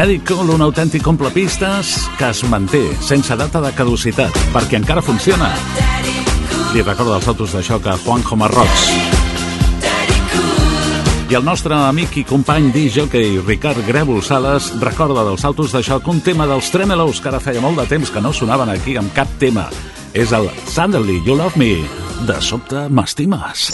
Daddy 0.00 0.20
Cool, 0.24 0.48
un 0.48 0.62
autèntic 0.64 1.02
complepistes 1.04 1.90
que 2.16 2.30
es 2.32 2.38
manté 2.48 2.78
sense 3.04 3.34
data 3.36 3.60
de 3.60 3.68
caducitat, 3.76 4.32
perquè 4.48 4.78
encara 4.78 5.02
funciona. 5.04 5.50
Li 6.72 6.80
recorda 6.80 7.18
els 7.18 7.28
autos 7.28 7.52
de 7.52 7.60
xoc 7.60 7.84
a 7.84 7.98
Juanjo 8.00 8.38
Marrocs. 8.40 8.86
I 11.28 11.36
el 11.36 11.44
nostre 11.44 11.76
amic 11.76 12.16
i 12.16 12.24
company 12.24 12.70
DJ 12.72 13.44
Ricard 13.44 13.84
Grèvol 13.84 14.24
Sales 14.24 14.70
recorda 14.80 15.26
dels 15.28 15.44
autos 15.44 15.76
de 15.76 15.84
xoc 15.84 16.08
un 16.08 16.24
tema 16.24 16.48
dels 16.48 16.72
Tremelos 16.72 17.20
que 17.20 17.28
ara 17.28 17.44
feia 17.44 17.60
molt 17.60 17.76
de 17.82 17.84
temps 17.92 18.08
que 18.08 18.24
no 18.24 18.32
sonaven 18.32 18.72
aquí 18.72 18.96
amb 18.96 19.12
cap 19.12 19.28
tema. 19.36 19.68
És 20.16 20.32
el 20.32 20.48
Suddenly 20.64 21.20
You 21.28 21.36
Love 21.36 21.60
Me. 21.60 21.74
De 22.24 22.40
sobte 22.40 22.88
m'estimes. 22.88 23.68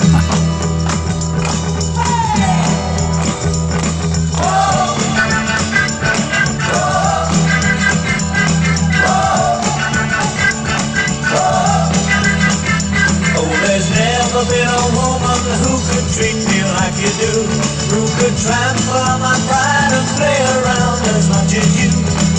Could 18.17 18.37
trample 18.41 19.17
my 19.21 19.37
pride 19.45 19.93
and 19.93 20.09
play 20.17 20.41
around 20.57 21.05
as 21.13 21.29
much 21.29 21.53
as 21.53 21.69
you. 21.77 21.93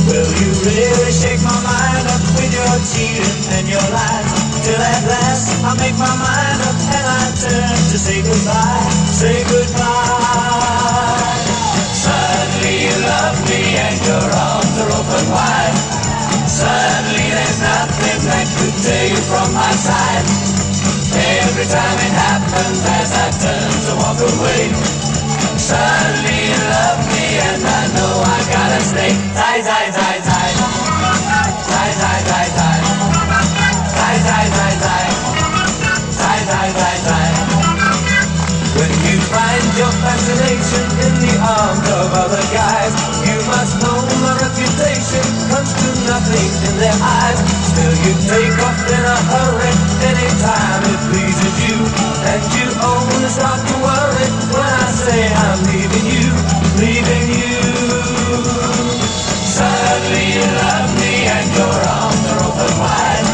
Will 0.10 0.32
you 0.42 0.50
really 0.66 1.14
shake 1.14 1.42
my 1.46 1.54
mind 1.54 2.06
up 2.10 2.24
with 2.34 2.50
your 2.50 2.74
cheating 2.82 3.38
and 3.54 3.66
your 3.70 3.86
lies? 3.94 4.32
Till 4.66 4.82
at 4.82 5.04
last 5.06 5.54
I 5.62 5.78
make 5.78 5.98
my 6.02 6.16
mind 6.18 6.60
up 6.66 6.78
and 6.82 7.06
I 7.06 7.24
turn 7.38 7.78
to 7.94 7.98
say 7.98 8.26
goodbye, 8.26 8.90
say 9.06 9.38
goodbye. 9.46 10.58
Suddenly 11.94 12.90
you 12.90 12.96
love 13.06 13.38
me 13.46 13.62
and 13.78 13.98
your 14.02 14.28
arms 14.34 14.76
are 14.82 14.92
open 14.98 15.26
wide. 15.30 15.78
Suddenly 16.50 17.28
there's 17.38 17.60
nothing 17.62 18.20
that 18.26 18.46
could 18.58 18.76
tear 18.82 19.06
you 19.14 19.22
from 19.30 19.54
my 19.54 19.74
side. 19.78 20.26
Every 21.18 21.68
time 21.70 21.98
it 22.02 22.14
happens 22.18 22.82
as 22.82 23.10
I 23.14 23.28
turn 23.46 23.70
to 23.86 23.94
walk 24.02 24.20
away. 24.26 25.27
Love 25.70 27.08
me, 27.12 27.40
and 27.44 27.64
I 27.66 27.88
know 27.96 28.24
I 28.24 28.40
gotta 28.54 28.82
stay. 28.82 29.12
When 38.78 38.92
you 38.92 39.20
find 39.28 39.78
your 39.78 39.92
fascination 39.92 40.86
in 41.06 41.14
the 41.20 41.34
arms 41.42 41.90
of 41.90 42.14
other 42.14 42.44
guys 42.54 43.17
nothing 46.08 46.52
in 46.64 46.76
their 46.80 46.98
eyes. 47.04 47.40
Still 47.68 47.96
you 48.08 48.14
take 48.32 48.56
off 48.64 48.80
in 48.88 49.04
a 49.04 49.18
hurry 49.28 49.74
anytime 50.08 50.82
it 50.88 51.02
pleases 51.12 51.56
you, 51.68 51.78
and 52.32 52.42
you 52.56 52.68
only 52.80 53.28
start 53.28 53.60
to 53.60 53.76
worry 53.84 54.28
when 54.56 54.72
I 54.72 54.88
say 54.96 55.22
I'm 55.28 55.60
leaving 55.68 56.08
you, 56.08 56.28
leaving 56.80 57.28
you. 57.36 57.60
Suddenly 59.52 60.26
you 60.32 60.48
love 60.48 60.90
me 60.96 61.14
and 61.28 61.48
your 61.60 61.76
arms 61.76 62.24
are 62.32 62.42
open 62.48 62.74
wide. 62.80 63.28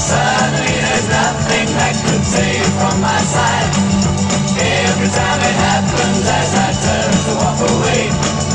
Suddenly 0.00 0.76
there's 0.80 1.08
nothing 1.12 1.66
that 1.76 1.94
could 2.08 2.24
you 2.24 2.68
from 2.80 2.96
my 3.04 3.20
side. 3.20 3.70
Every 4.56 5.10
time 5.12 5.40
it 5.44 5.56
happens 5.68 6.24
as 6.24 6.50
I 6.56 6.68
turn 6.82 7.12
to 7.26 7.32
walk 7.36 7.60
away 7.68 8.47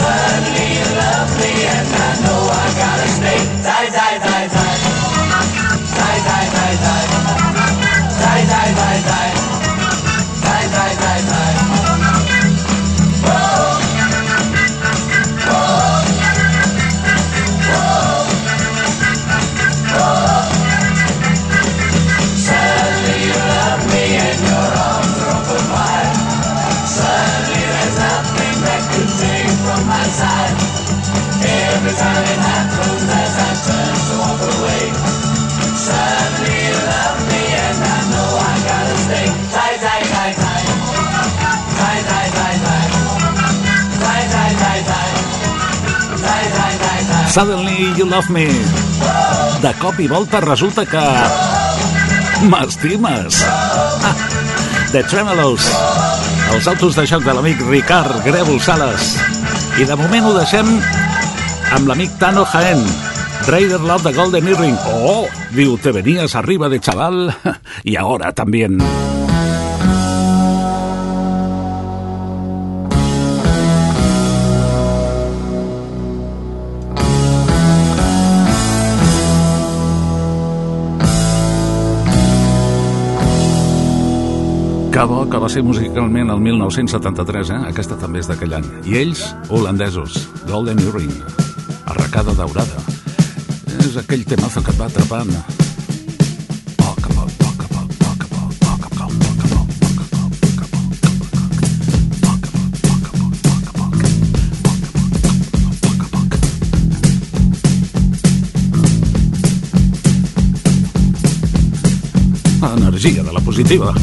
Suddenly 0.00 0.80
you 0.80 0.88
love 0.96 1.30
me 1.36 1.52
and 1.68 1.88
I 1.92 2.10
know 2.24 2.40
I 2.48 2.66
gotta 2.80 3.08
stay 3.20 3.40
die, 3.60 3.88
die, 3.92 4.16
die 4.16 4.48
Die, 5.96 6.18
die, 6.28 6.46
die, 6.56 6.76
die 6.84 7.04
Die, 8.16 8.42
die, 8.48 8.70
die, 8.70 8.72
die 8.80 9.00
Die, 9.10 9.39
Suddenly 47.30 47.94
You 47.96 48.06
Love 48.10 48.28
Me. 48.28 48.48
De 49.62 49.70
cop 49.78 50.00
i 50.02 50.08
volta 50.10 50.40
resulta 50.42 50.82
que... 50.84 51.02
M'estimes. 52.50 53.38
Ah, 53.46 54.16
The 54.90 55.04
Tremolos. 55.06 55.68
Els 56.50 56.66
autos 56.66 56.98
de 56.98 57.06
joc 57.06 57.22
de 57.22 57.36
l'amic 57.36 57.62
Ricard 57.68 58.24
Grèvol 58.26 58.58
Sales. 58.58 59.14
I 59.78 59.86
de 59.86 59.94
moment 60.00 60.26
ho 60.26 60.34
deixem 60.40 60.74
amb 61.74 61.88
l'amic 61.88 62.18
Tano 62.18 62.44
Jaén. 62.44 62.82
Raider 63.46 63.80
Love 63.80 64.10
de 64.10 64.12
Golden 64.16 64.48
Earring. 64.48 64.76
Oh, 64.92 65.26
diu, 65.54 65.78
te 65.78 65.92
venías 65.92 66.34
arriba 66.34 66.68
de 66.68 66.80
chaval 66.80 67.34
y 67.84 67.96
ahora 67.96 68.32
también. 68.32 68.78
Que 84.90 85.06
bo 85.06 85.30
que 85.30 85.38
va 85.38 85.48
ser 85.48 85.62
musicalment 85.62 86.28
el 86.28 86.40
1973, 86.44 87.50
eh? 87.54 87.60
Aquesta 87.70 87.96
també 87.96 88.20
és 88.20 88.28
d'aquell 88.28 88.58
any. 88.58 88.66
I 88.84 88.98
ells, 89.00 89.22
holandesos, 89.48 90.26
Golden 90.50 90.82
Earring, 90.82 91.14
arracada 91.90 92.34
daurada. 92.34 92.78
És 93.78 93.96
aquell 93.96 94.24
temazo 94.24 94.62
que 94.62 94.70
et 94.70 94.78
va 94.78 94.86
atrapant. 94.86 95.34
Energia 112.70 113.22
de 113.22 113.32
la 113.32 113.40
positiva. 113.40 113.94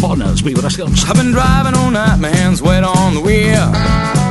Bones 0.00 0.42
vibracions. 0.42 1.04
I've 1.04 1.16
been 1.16 1.32
driving 1.32 1.74
all 1.76 1.90
night, 1.90 2.18
my 2.18 2.28
hands 2.28 2.60
wet 2.60 2.84
on 2.84 3.14
the 3.14 3.20
wheel. 3.20 4.29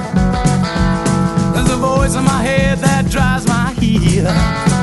Voice 2.10 2.18
in 2.18 2.24
my 2.24 2.42
head 2.42 2.80
that 2.80 3.12
drives 3.12 3.46
my 3.48 3.72
heel. 3.80 4.79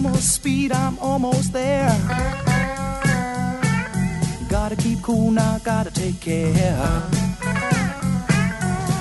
More 0.00 0.16
speed, 0.16 0.72
I'm 0.72 0.98
almost 0.98 1.52
there. 1.52 1.90
Gotta 4.48 4.76
keep 4.76 5.02
cool 5.02 5.30
now, 5.30 5.58
gotta 5.64 5.90
take 5.90 6.20
care. 6.20 6.76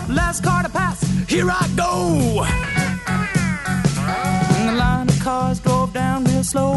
Last 0.10 0.44
car 0.44 0.64
to 0.64 0.70
pass, 0.70 1.02
here 1.28 1.50
I 1.50 1.68
go. 1.76 2.44
And 4.58 4.70
the 4.70 4.74
line 4.74 5.10
of 5.10 5.20
cars 5.20 5.60
drove 5.60 5.94
down 5.94 6.24
real 6.26 6.44
slow. 6.44 6.74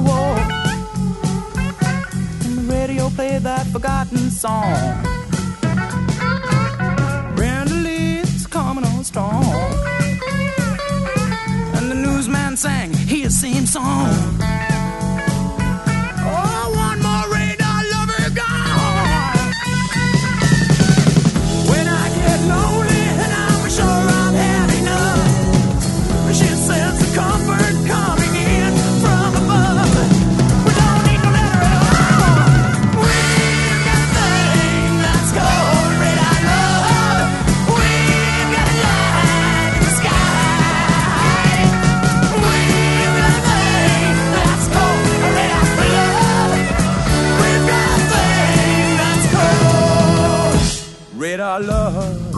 And 2.45 2.59
the 2.59 2.75
radio 2.75 3.11
played 3.11 3.43
that 3.43 3.66
forgotten 3.66 4.31
song. 4.31 5.20
Same 13.41 13.64
song. 13.64 14.70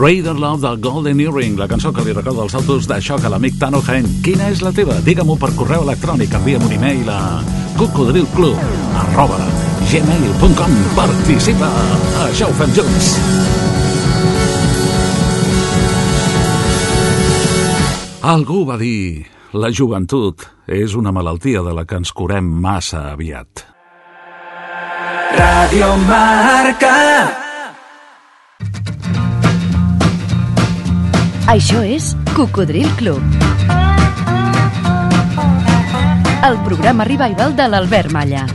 Raider 0.02 0.34
Love 0.34 0.66
del 0.66 0.80
Golden 0.80 1.20
Earring, 1.20 1.56
la 1.56 1.68
cançó 1.70 1.92
que 1.94 2.02
li 2.02 2.10
recorda 2.10 2.42
els 2.42 2.56
autos 2.58 2.88
de 2.90 2.96
xoc 2.98 3.22
a 3.22 3.30
l'amic 3.30 3.54
Tano 3.60 3.78
Jaén. 3.86 4.08
Quina 4.26 4.48
és 4.50 4.58
la 4.58 4.72
teva? 4.74 4.96
Digue-m'ho 5.06 5.36
per 5.38 5.52
correu 5.54 5.84
electrònic. 5.86 6.32
Envia'm 6.34 6.64
un 6.66 6.72
e-mail 6.74 7.06
a 7.06 7.18
cocodrilclub 7.78 8.58
arroba 8.98 9.38
gmail.com 9.92 10.74
Participa! 10.98 11.68
Això 12.24 12.48
ho 12.50 12.56
fem 12.58 12.74
junts! 12.74 13.12
Algú 18.32 18.64
va 18.66 18.80
dir 18.82 19.28
la 19.54 19.70
joventut 19.70 20.48
és 20.66 20.98
una 20.98 21.14
malaltia 21.14 21.62
de 21.62 21.76
la 21.78 21.86
que 21.86 22.02
ens 22.02 22.10
curem 22.10 22.50
massa 22.66 23.12
aviat. 23.12 23.68
Radio 25.38 25.94
Marca. 26.10 27.31
Això 31.52 31.82
és 31.84 32.14
Cocodril 32.32 32.86
Club. 32.96 33.20
El 36.48 36.54
programa 36.64 37.04
revival 37.04 37.52
de 37.58 37.66
l'Albert 37.68 38.08
Malla. 38.08 38.46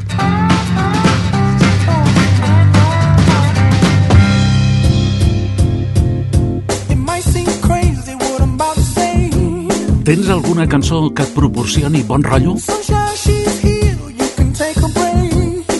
Tens 10.08 10.30
alguna 10.34 10.66
cançó 10.66 11.14
que 11.14 11.22
et 11.22 11.38
proporcioni 11.38 12.02
bon 12.02 12.26
rotllo? 12.26 12.56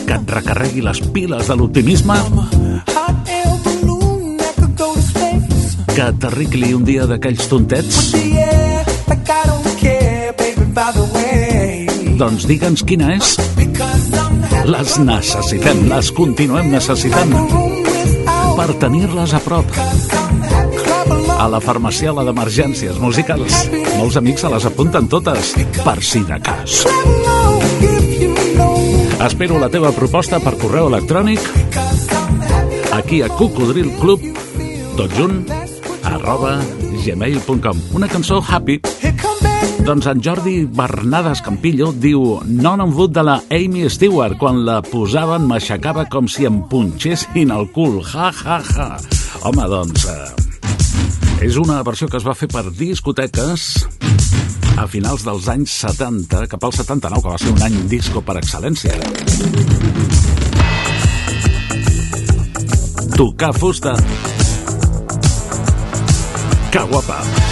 Que 0.06 0.22
et 0.22 0.38
recarregui 0.38 0.86
les 0.86 1.02
piles 1.18 1.50
de 1.50 1.58
l'optimisme? 1.58 2.22
Que 5.98 6.12
t'arricli 6.22 6.76
un 6.78 6.84
dia 6.86 7.08
d'aquells 7.10 7.48
tontets? 7.50 8.12
Doncs 12.20 12.46
digue'ns 12.46 12.84
quina 12.86 13.16
és. 13.16 13.32
Les 14.70 14.94
necessitem, 15.02 15.82
les 15.90 16.12
continuem 16.14 16.70
necessitant 16.70 17.34
per 18.60 18.68
tenir-les 18.86 19.34
a 19.34 19.42
prop. 19.42 19.74
A 21.34 21.50
la 21.50 21.64
farmaciola 21.66 22.28
d'emergències 22.30 23.02
musicals. 23.02 23.66
Molts 23.98 24.22
amics 24.22 24.46
se 24.46 24.54
les 24.54 24.70
apunten 24.70 25.10
totes, 25.10 25.56
per 25.82 25.98
si 26.06 26.22
de 26.30 26.38
cas. 26.46 26.84
Espero 29.18 29.58
la 29.58 29.74
teva 29.74 29.90
proposta 29.98 30.38
per 30.46 30.60
correu 30.62 30.94
electrònic 30.94 31.42
aquí 32.94 33.26
a 33.26 33.34
cocodrilclub, 33.34 34.34
tot 34.94 35.18
junt, 35.18 35.57
arroba 36.08 36.58
gmail.com. 37.04 37.82
Una 37.94 38.08
cançó 38.08 38.42
happy. 38.42 38.80
Doncs 39.88 40.08
en 40.12 40.22
Jordi 40.24 40.66
Bernades 40.66 41.40
Campillo 41.46 41.94
diu 41.96 42.42
Non 42.44 42.82
fot 42.92 43.14
de 43.16 43.24
la 43.24 43.38
Amy 43.56 43.86
Stewart 43.90 44.36
quan 44.40 44.66
la 44.68 44.82
posaven 44.84 45.46
m'aixecava 45.48 46.04
com 46.12 46.28
si 46.28 46.44
em 46.50 46.60
punxessin 46.68 47.54
el 47.56 47.70
cul 47.72 48.02
ja, 48.04 48.28
ja, 48.36 48.60
ja 48.68 48.90
home, 49.48 49.64
doncs 49.72 50.04
eh, 50.12 51.46
és 51.48 51.56
una 51.62 51.80
versió 51.88 52.10
que 52.12 52.20
es 52.20 52.28
va 52.28 52.36
fer 52.36 52.50
per 52.52 52.66
discoteques 52.76 53.70
a 54.76 54.88
finals 54.92 55.24
dels 55.24 55.48
anys 55.56 55.78
70 55.86 56.48
cap 56.52 56.68
al 56.68 56.76
79, 56.76 57.24
que 57.24 57.32
va 57.32 57.40
ser 57.40 57.54
un 57.56 57.64
any 57.70 57.80
disco 57.88 58.20
per 58.26 58.42
excel·lència 58.42 58.92
tocar 63.18 63.54
fusta 63.56 63.96
que 63.96 64.06
guapa 64.06 64.37
I 66.78 67.47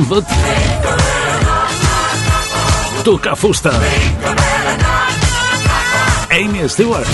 On 0.00 0.06
Foot. 0.06 0.24
Tocar 3.04 3.36
fusta. 3.36 3.70
Amy 6.30 6.68
Stewart. 6.68 7.06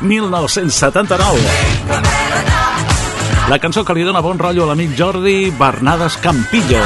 1979. 0.00 1.40
La 3.48 3.58
cançó 3.58 3.84
que 3.84 3.92
li 3.96 4.06
dona 4.06 4.22
bon 4.24 4.40
rotllo 4.40 4.64
a 4.64 4.70
l'amic 4.70 4.96
Jordi 4.96 5.50
Bernades 5.58 6.16
Campillo. 6.24 6.80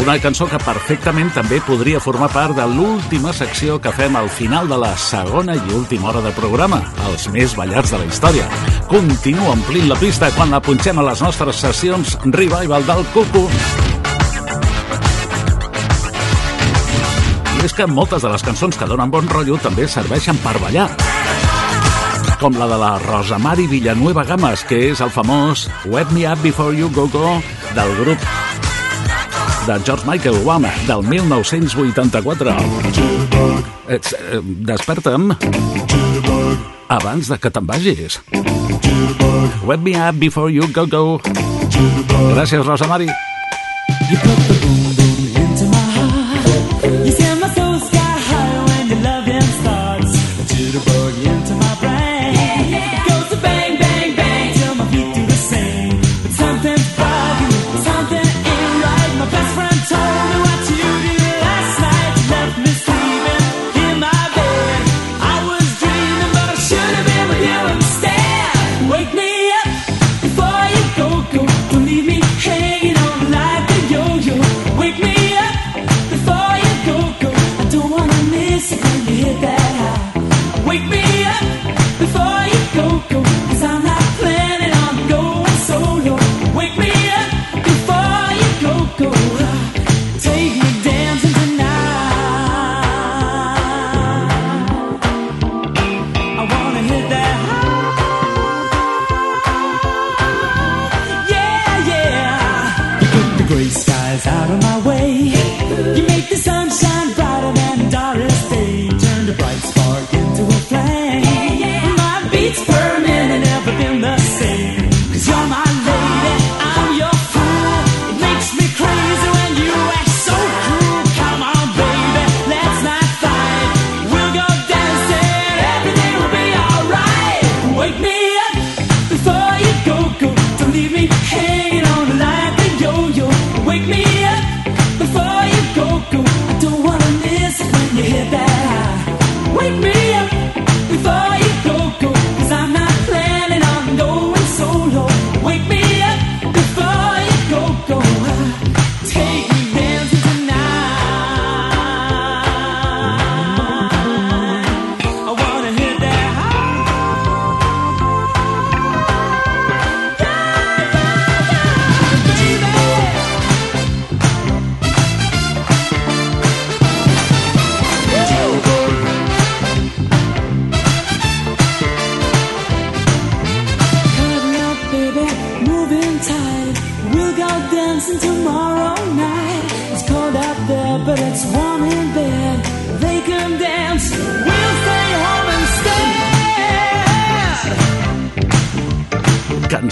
Una 0.00 0.16
cançó 0.20 0.48
que 0.48 0.58
perfectament 0.64 1.34
també 1.36 1.60
podria 1.64 2.00
formar 2.00 2.30
part 2.32 2.56
de 2.56 2.64
l'última 2.70 3.32
secció 3.36 3.76
que 3.80 3.92
fem 3.92 4.16
al 4.16 4.30
final 4.32 4.72
de 4.72 4.80
la 4.80 4.96
segona 4.96 5.54
i 5.56 5.76
última 5.76 6.08
hora 6.10 6.24
de 6.24 6.32
programa, 6.32 6.80
els 7.10 7.28
més 7.28 7.56
ballats 7.60 7.92
de 7.92 8.00
la 8.00 8.08
història. 8.08 8.48
Continua 8.88 9.54
omplint 9.54 9.88
la 9.88 9.96
pista 9.98 10.30
quan 10.36 10.52
la 10.52 10.60
punxem 10.62 10.98
a 10.98 11.06
les 11.08 11.22
nostres 11.24 11.60
sessions 11.62 12.16
Revival 12.24 12.86
del 12.86 13.02
Cucu. 13.14 13.44
I 17.54 17.64
és 17.64 17.74
que 17.74 17.88
moltes 17.88 18.22
de 18.22 18.30
les 18.32 18.44
cançons 18.44 18.76
que 18.76 18.88
donen 18.90 19.10
bon 19.10 19.28
rotllo 19.32 19.58
també 19.62 19.88
serveixen 19.88 20.38
per 20.44 20.58
ballar 20.62 20.90
com 22.40 22.56
la 22.58 22.66
de 22.68 22.76
la 22.76 22.98
Rosa 22.98 23.38
Mari 23.38 23.64
Villanueva 23.70 24.24
Gamas, 24.28 24.64
que 24.68 24.76
és 24.90 25.00
el 25.00 25.08
famós 25.08 25.68
Wet 25.88 26.10
Me 26.12 26.26
Up 26.28 26.42
Before 26.44 26.76
You 26.76 26.90
Go 26.92 27.06
Go 27.08 27.38
del 27.76 27.94
grup 28.02 28.18
de 29.66 29.78
George 29.86 30.04
Michael 30.06 30.42
Wham 30.44 30.66
del 30.86 31.02
1984. 31.08 32.56
Ets, 33.88 34.12
eh, 34.12 34.40
desperta'm 34.42 35.32
abans 36.88 37.28
de 37.28 37.38
que 37.38 37.50
te'n 37.50 37.66
vagis. 37.66 38.20
Wet 39.64 39.80
Me 39.80 39.94
Up 39.94 40.18
Before 40.18 40.50
You 40.50 40.68
Go 40.68 40.86
Go. 40.86 41.20
Gràcies, 42.34 42.64
Rosa 42.66 42.86
Mari. 42.86 43.08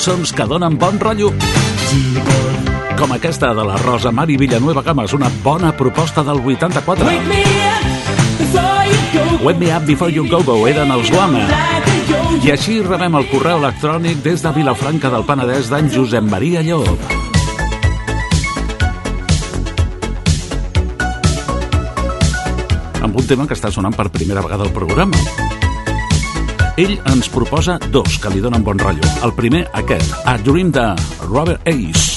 Cançons 0.03 0.33
que 0.35 0.43
donen 0.51 0.75
bon 0.83 0.97
rotllo. 0.99 1.29
Com 2.99 3.13
aquesta 3.15 3.53
de 3.55 3.63
la 3.63 3.77
Rosa 3.79 4.11
Mari 4.11 4.35
Villanueva 4.37 4.83
Gamas, 4.83 5.13
una 5.15 5.29
bona 5.45 5.71
proposta 5.79 6.25
del 6.27 6.41
84. 6.43 7.07
Wake 7.07 7.29
me 7.29 7.39
up 7.39 7.87
before 8.41 8.83
you 8.91 8.99
go. 9.13 9.45
Wet 9.47 9.59
Me 9.61 9.69
Up 9.77 9.87
Before 9.87 10.11
You 10.11 10.27
Go 10.27 10.43
Go 10.43 10.67
eren 10.67 10.91
els 10.91 11.07
Guama. 11.07 11.45
I 12.43 12.51
així 12.51 12.81
rebem 12.83 13.15
el 13.15 13.29
correu 13.31 13.63
electrònic 13.63 14.25
des 14.27 14.43
de 14.43 14.51
Vilafranca 14.59 15.13
del 15.15 15.23
Penedès 15.23 15.71
d'en 15.71 15.87
Josep 15.95 16.27
Maria 16.27 16.67
Llop. 16.67 17.07
Amb 22.99 23.15
un 23.15 23.31
tema 23.31 23.47
que 23.47 23.55
està 23.55 23.71
sonant 23.71 23.95
per 23.95 24.11
primera 24.11 24.43
vegada 24.43 24.67
al 24.67 24.75
programa. 24.75 25.42
Ell 26.81 26.95
ens 27.05 27.29
proposa 27.29 27.77
dos 27.93 28.17
que 28.17 28.31
li 28.33 28.41
donen 28.41 28.65
bon 28.65 28.81
rotllo. 28.81 29.05
El 29.27 29.35
primer, 29.37 29.67
aquest, 29.77 30.15
A 30.25 30.39
Dream 30.41 30.73
de 30.73 30.87
Robert 31.29 31.61
Ace. 31.69 32.12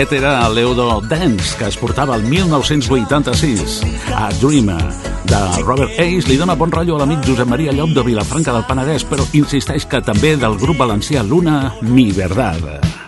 Aquest 0.00 0.14
era 0.16 0.48
l'Eudo 0.48 1.02
Dance, 1.04 1.58
que 1.58 1.66
es 1.68 1.76
portava 1.76 2.14
el 2.16 2.22
1986. 2.24 3.74
A 4.16 4.30
Dreamer, 4.40 4.78
de 5.28 5.40
Robert 5.60 5.92
Hayes, 6.00 6.24
li 6.24 6.38
dona 6.40 6.56
bon 6.56 6.72
rotllo 6.72 6.96
a 6.96 7.02
l'amic 7.02 7.28
Josep 7.28 7.50
Maria 7.52 7.74
Llop 7.76 7.92
de 7.92 8.06
Vilafranca 8.08 8.54
del 8.56 8.64
Penedès, 8.64 9.04
però 9.04 9.28
insisteix 9.36 9.84
que 9.84 10.00
també 10.00 10.38
del 10.40 10.56
grup 10.56 10.80
valencià 10.80 11.20
Luna, 11.20 11.74
Mi 11.84 12.08
Verdad. 12.16 12.99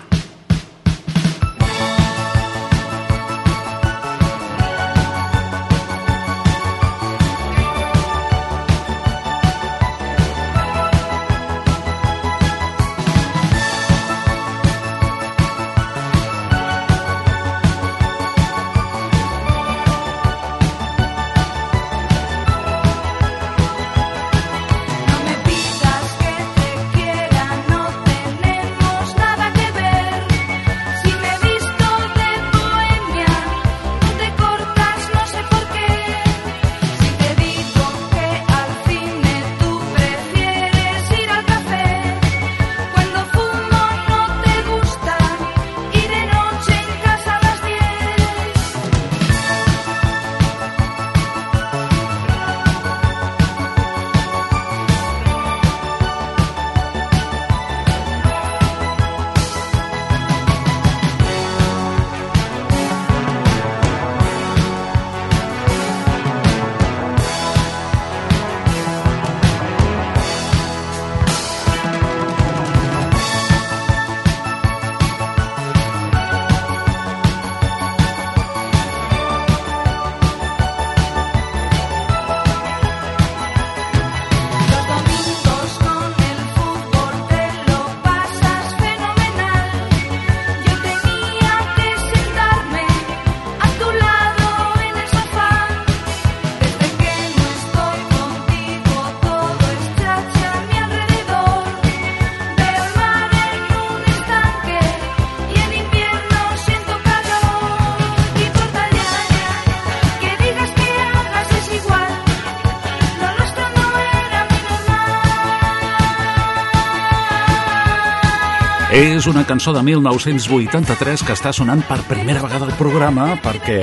És 119.23 119.29
una 119.31 119.45
cançó 119.47 119.71
de 119.71 119.79
1983 119.87 121.23
que 121.23 121.35
està 121.37 121.53
sonant 121.55 121.79
per 121.87 122.01
primera 122.09 122.41
vegada 122.43 122.67
al 122.67 122.73
programa 122.75 123.29
perquè 123.39 123.77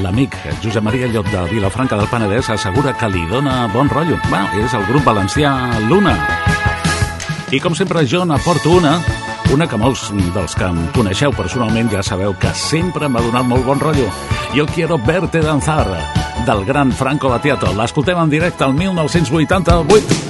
l'amic 0.00 0.38
Josep 0.62 0.80
Maria 0.86 1.10
Llop 1.12 1.28
de 1.28 1.42
Vilafranca 1.50 1.98
del 2.00 2.08
Penedès 2.08 2.48
assegura 2.54 2.94
que 2.96 3.10
li 3.12 3.26
dona 3.28 3.66
bon 3.74 3.92
rotllo. 3.92 4.16
Bueno, 4.30 4.48
és 4.64 4.72
el 4.72 4.86
grup 4.88 5.04
valencià 5.04 5.52
Luna. 5.84 6.16
I 7.52 7.60
com 7.60 7.76
sempre 7.76 8.06
jo 8.08 8.24
n'aporto 8.24 8.72
una, 8.78 8.94
una 9.52 9.68
que 9.68 9.76
molts 9.76 10.06
dels 10.32 10.56
que 10.56 10.72
em 10.72 10.80
coneixeu 10.96 11.36
personalment 11.36 11.92
ja 11.92 12.00
sabeu 12.00 12.32
que 12.40 12.56
sempre 12.56 13.12
m'ha 13.12 13.20
donat 13.28 13.52
molt 13.52 13.68
bon 13.68 13.84
rotllo. 13.84 14.08
Yo 14.56 14.64
quiero 14.64 14.96
verte 14.96 15.44
danzar, 15.44 15.84
del 16.48 16.64
gran 16.64 16.96
Franco 16.96 17.28
Battiato. 17.28 17.76
L'escoltem 17.76 18.24
en 18.24 18.32
directe 18.32 18.64
al 18.64 18.72
1988. 18.72 20.29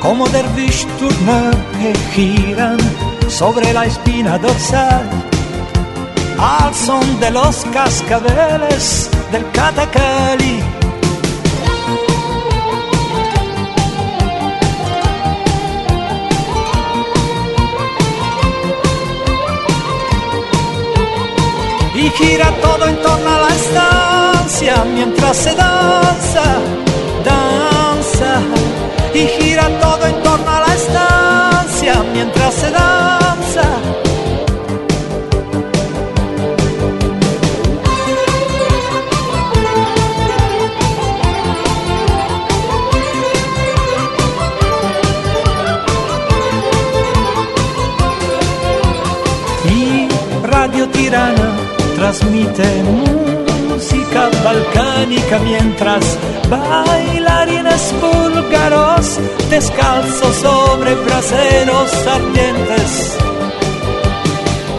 como 0.00 0.28
dervish 0.28 0.86
turner 0.98 1.54
que 1.80 1.94
giran 2.12 2.78
sobre 3.28 3.72
la 3.72 3.86
espina 3.86 4.38
dorsal 4.38 5.08
al 6.38 6.74
son 6.74 7.20
de 7.20 7.30
los 7.30 7.64
cascabeles 7.72 9.10
del 9.32 9.50
catacali. 9.52 10.62
Y 21.94 22.10
gira 22.10 22.50
todo 22.60 22.86
en 22.86 22.96
torno 23.02 23.30
a 23.30 23.40
la 23.40 23.48
estancia 23.48 24.84
mientras 24.84 25.36
se 25.36 25.54
danza 25.54 26.44
y 29.16 29.26
gira 29.28 29.66
todo 29.80 30.06
en 30.06 30.22
torno 30.22 30.50
a 30.50 30.60
la 30.60 30.74
estancia 30.74 32.02
mientras 32.12 32.54
se 32.54 32.70
danza. 32.70 33.66
Y 49.70 50.08
Radio 50.46 50.88
Tirana 50.88 51.56
transmite 51.96 52.82
música 53.86 54.30
balcánica 54.42 55.38
mientras 55.38 56.18
bailarines 56.48 57.94
búlgaros 58.00 59.20
descalzos 59.48 60.34
sobre 60.36 60.94
braseros 60.96 61.92
ardientes. 62.06 63.16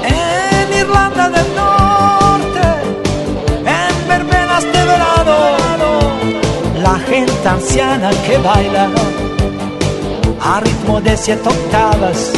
En 0.03 0.77
Irlanda 0.77 1.29
del 1.29 1.55
Norte, 1.55 2.67
en 3.65 4.07
verbenas 4.09 4.63
de 4.63 4.85
verano, 4.91 5.37
la 6.81 6.99
gente 6.99 7.47
anciana 7.47 8.09
que 8.25 8.37
baila 8.39 8.89
a 10.41 10.59
ritmo 10.59 10.99
de 10.99 11.15
siete 11.15 11.47
octavas. 11.47 12.33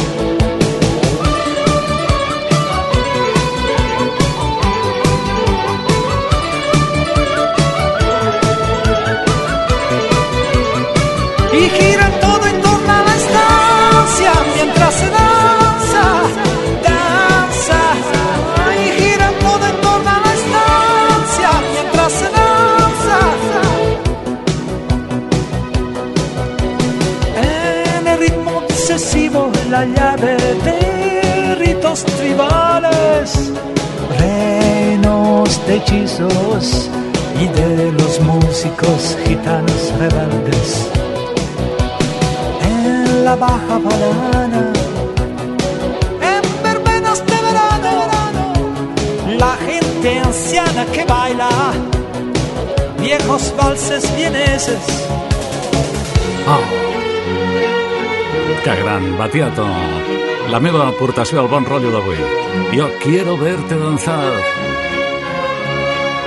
mientras 14.80 14.94
se 14.94 15.10
danza, 15.10 16.04
danza. 16.82 17.80
Y 18.82 19.02
gira 19.02 19.30
todo 19.40 19.66
en 19.66 19.80
torno 19.80 20.10
a 20.10 20.20
la 20.24 20.32
estancia 20.40 21.50
mientras 21.72 22.12
se 22.12 22.28
danza. 22.40 23.18
En 27.36 28.06
el 28.06 28.18
ritmo 28.18 28.58
obsesivo, 28.58 29.50
la 29.70 29.84
llave 29.84 30.36
de 30.64 31.54
ritos 31.56 32.04
tribales, 32.04 33.52
reinos 34.18 35.66
de 35.66 35.76
hechizos 35.76 36.90
y 37.38 37.46
de 37.48 37.92
los 37.92 38.20
músicos 38.20 39.16
gitanos 39.26 39.92
rebeldes. 39.98 40.90
La 43.30 43.36
baja 43.36 43.78
balana, 43.78 44.72
en 46.20 46.42
verbenas 46.64 47.24
de 47.24 47.38
verano, 47.46 48.52
la 49.38 49.56
gente 49.68 50.18
anciana 50.18 50.84
que 50.86 51.04
baila 51.04 51.48
viejos 52.98 53.54
valses 53.56 54.16
vieneses. 54.16 54.82
Oh. 56.48 56.64
Que 58.64 58.74
gran, 58.82 59.16
Batiato. 59.16 59.64
La 60.50 60.58
meva 60.58 60.88
aportació 60.88 61.38
al 61.38 61.46
bon 61.46 61.64
rotllo 61.64 61.92
d'avui. 61.94 62.18
Jo 62.74 62.88
quiero 62.98 63.36
verte 63.38 63.78
danzar. 63.78 64.32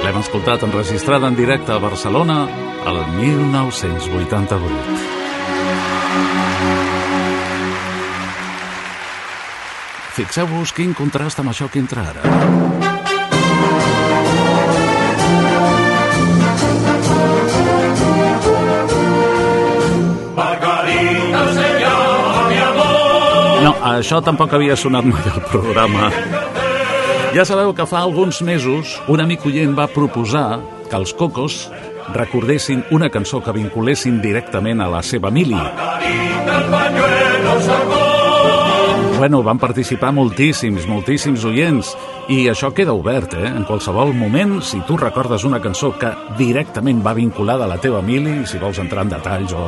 L'hem 0.06 0.22
escoltat 0.24 0.64
enregistrada 0.64 1.28
en 1.28 1.36
directe 1.36 1.74
a 1.74 1.80
Barcelona 1.84 2.48
el 2.88 2.98
1988. 3.20 5.13
Fixeu-vos 10.14 10.70
quin 10.78 10.92
contrast 10.94 11.40
amb 11.42 11.50
això 11.50 11.66
que 11.74 11.80
entra 11.82 12.04
ara. 12.06 12.22
No, 23.64 23.72
això 23.90 24.20
tampoc 24.22 24.54
havia 24.54 24.78
sonat 24.78 25.08
mai 25.10 25.26
al 25.32 25.42
programa. 25.50 26.12
Ja 27.34 27.48
sabeu 27.50 27.74
que 27.74 27.90
fa 27.90 28.04
alguns 28.06 28.44
mesos 28.46 29.00
un 29.10 29.26
amic 29.26 29.50
oient 29.50 29.74
va 29.74 29.90
proposar 29.90 30.60
que 30.92 31.00
els 31.00 31.18
Cocos 31.18 31.72
recordessin 32.14 32.86
una 32.94 33.10
cançó 33.10 33.42
que 33.42 33.58
vinculessin 33.58 34.22
directament 34.22 34.86
a 34.86 34.94
la 34.94 35.02
seva 35.02 35.34
mili. 35.34 35.58
Margarita 35.58 36.58
el 36.60 36.70
pañuelo. 36.70 38.03
Bueno, 39.24 39.42
van 39.42 39.56
participar 39.56 40.10
moltíssims, 40.12 40.84
moltíssims 40.84 41.46
oients 41.48 41.94
i 42.28 42.42
això 42.52 42.74
queda 42.76 42.92
obert, 42.92 43.38
eh? 43.40 43.46
En 43.56 43.64
qualsevol 43.64 44.10
moment, 44.12 44.58
si 44.60 44.82
tu 44.84 44.98
recordes 45.00 45.46
una 45.48 45.62
cançó 45.64 45.94
que 45.96 46.10
directament 46.36 47.00
va 47.00 47.14
vinculada 47.16 47.64
a 47.64 47.70
la 47.72 47.78
teva 47.80 48.02
mili, 48.04 48.42
si 48.44 48.60
vols 48.60 48.82
entrar 48.84 49.06
en 49.06 49.14
detalls 49.14 49.54
o, 49.56 49.62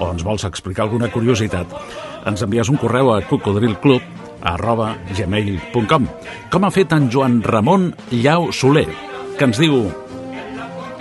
o 0.00 0.08
ens 0.08 0.24
vols 0.24 0.46
explicar 0.48 0.86
alguna 0.86 1.10
curiositat, 1.12 1.76
ens 2.24 2.46
envies 2.46 2.72
un 2.72 2.80
correu 2.80 3.12
a 3.12 3.18
cocodrilclub 3.28 4.40
arroba 4.48 4.94
gmail.com 5.12 6.08
com 6.48 6.64
ha 6.64 6.72
fet 6.72 6.96
en 6.96 7.10
Joan 7.12 7.42
Ramon 7.44 7.90
Llau 8.16 8.48
Soler, 8.48 8.88
que 9.36 9.44
ens 9.44 9.60
diu 9.60 9.90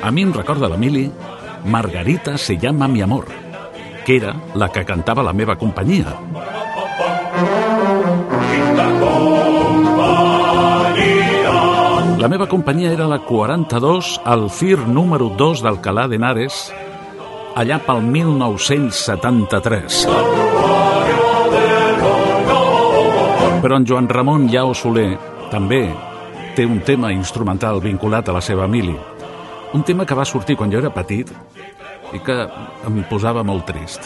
a 0.03 0.11
mi 0.11 0.27
em 0.27 0.35
recorda 0.35 0.67
la 0.67 0.75
Mili 0.75 1.07
Margarita 1.63 2.35
se 2.35 2.59
llama 2.59 2.91
mi 2.91 3.07
amor, 3.07 3.31
que 4.03 4.19
era 4.19 4.35
la 4.53 4.67
que 4.67 4.83
cantava 4.83 5.23
la 5.23 5.31
meva 5.31 5.55
companyia. 5.55 6.11
La 12.21 12.29
meva 12.29 12.45
companyia 12.45 12.93
era 12.93 13.07
la 13.09 13.17
42 13.25 14.21
al 14.29 14.43
FIR 14.53 14.85
número 14.85 15.33
2 15.33 15.65
d'Alcalà 15.65 16.05
de 16.05 16.19
Henares, 16.19 16.69
allà 17.57 17.81
pel 17.81 18.05
1973. 18.05 20.05
Però 23.63 23.73
en 23.73 23.87
Joan 23.89 24.05
Ramon 24.05 24.45
Llao 24.53 24.77
Soler 24.77 25.17
també 25.49 25.89
té 26.53 26.61
un 26.69 26.85
tema 26.85 27.09
instrumental 27.09 27.81
vinculat 27.81 28.29
a 28.29 28.37
la 28.37 28.43
seva 28.45 28.69
mili. 28.69 28.93
Un 29.73 29.81
tema 29.81 30.05
que 30.05 30.13
va 30.13 30.29
sortir 30.29 30.53
quan 30.61 30.69
jo 30.69 30.77
era 30.77 30.93
petit 30.93 31.25
i 32.13 32.21
que 32.21 32.37
em 32.85 33.01
posava 33.09 33.41
molt 33.41 33.65
trist. 33.65 34.05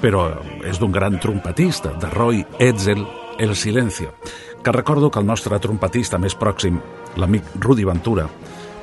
Però 0.00 0.40
és 0.64 0.80
d'un 0.80 0.96
gran 0.96 1.20
trompetista, 1.20 1.92
de 2.00 2.08
Roy 2.16 2.48
Edsel, 2.56 3.04
El 3.36 3.52
Silencio, 3.58 4.14
que 4.64 4.72
recordo 4.72 5.10
que 5.10 5.20
el 5.20 5.26
nostre 5.26 5.60
trompetista 5.60 6.18
més 6.18 6.34
pròxim, 6.34 6.80
l'amic 7.20 7.52
Rudi 7.60 7.84
Ventura, 7.84 8.24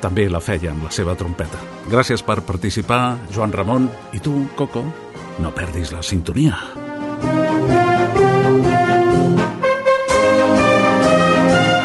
també 0.01 0.27
la 0.29 0.39
feia 0.39 0.71
amb 0.71 0.85
la 0.85 0.91
seva 0.93 1.17
trompeta. 1.17 1.59
Gràcies 1.89 2.23
per 2.23 2.39
participar, 2.45 3.17
Joan 3.33 3.51
Ramon, 3.51 3.89
i 4.13 4.21
tu, 4.21 4.45
Coco, 4.55 4.85
no 5.41 5.51
perdis 5.57 5.91
la 5.91 6.05
sintonia. 6.05 6.55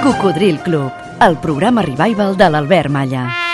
Cocodril 0.05 0.61
Club, 0.63 0.93
el 1.25 1.41
programa 1.43 1.83
revival 1.83 2.37
de 2.37 2.53
l'Albert 2.53 2.93
Malla. 2.93 3.46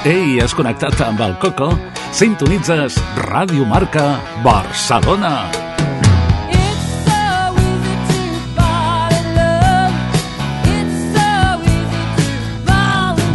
Ei, 0.00 0.38
has 0.40 0.54
connectat 0.56 0.96
amb 1.04 1.20
el 1.20 1.34
Coco? 1.36 1.66
Sintonitzes 2.16 2.94
Ràdio 3.20 3.66
Marca 3.68 4.16
Barcelona. 4.40 5.44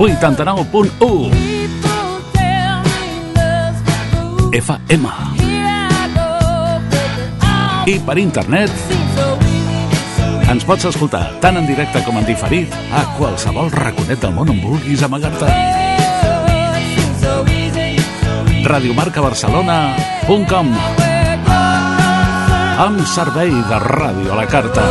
89.1 0.02 1.30
FM 4.52 5.14
i 7.86 8.00
per 8.02 8.18
internet 8.18 8.74
ens 10.50 10.66
pots 10.66 10.90
escoltar 10.90 11.28
tant 11.46 11.62
en 11.62 11.70
directe 11.70 12.02
com 12.10 12.18
en 12.18 12.26
diferit 12.26 12.74
a 12.90 13.06
qualsevol 13.20 13.70
raconet 13.78 14.18
del 14.26 14.34
món 14.34 14.50
on 14.50 14.66
vulguis 14.66 15.06
amagar-te. 15.06 15.95
radiomarcabarcelona.com 18.66 20.74
amb 22.82 22.98
servei 23.06 23.54
de 23.54 23.78
ràdio 23.84 24.34
a 24.34 24.38
la 24.40 24.48
carta. 24.50 24.82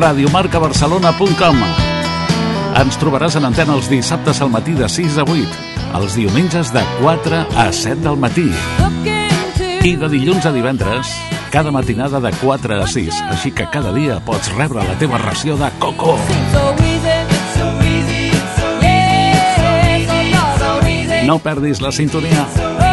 radiomarcabarcelona.com 0.00 1.56
Ens 2.80 2.96
trobaràs 3.02 3.34
en 3.36 3.44
antena 3.50 3.74
els 3.74 3.90
dissabtes 3.90 4.38
al 4.40 4.50
matí 4.54 4.72
de 4.78 4.88
6 4.88 5.18
a 5.18 5.24
8, 5.26 5.44
els 5.98 6.14
diumenges 6.16 6.70
de 6.72 6.82
4 7.02 7.42
a 7.58 7.72
7 7.74 8.00
del 8.06 8.16
matí. 8.16 8.46
I 9.82 9.96
de 9.98 10.08
dilluns 10.08 10.46
a 10.46 10.54
divendres, 10.54 11.10
cada 11.50 11.70
matinada 11.70 12.20
de 12.20 12.30
4 12.30 12.80
a 12.80 12.86
6, 12.86 13.22
així 13.34 13.50
que 13.50 13.66
cada 13.72 13.92
dia 13.92 14.20
pots 14.24 14.52
rebre 14.54 14.84
la 14.86 14.94
teva 15.02 15.18
ració 15.18 15.56
de 15.58 15.70
coco. 15.82 16.16
No 21.26 21.38
perdis 21.38 21.82
la 21.82 21.92
sintonia. 21.92 22.89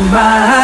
Radio 0.00 0.08
Marca. 0.08 0.59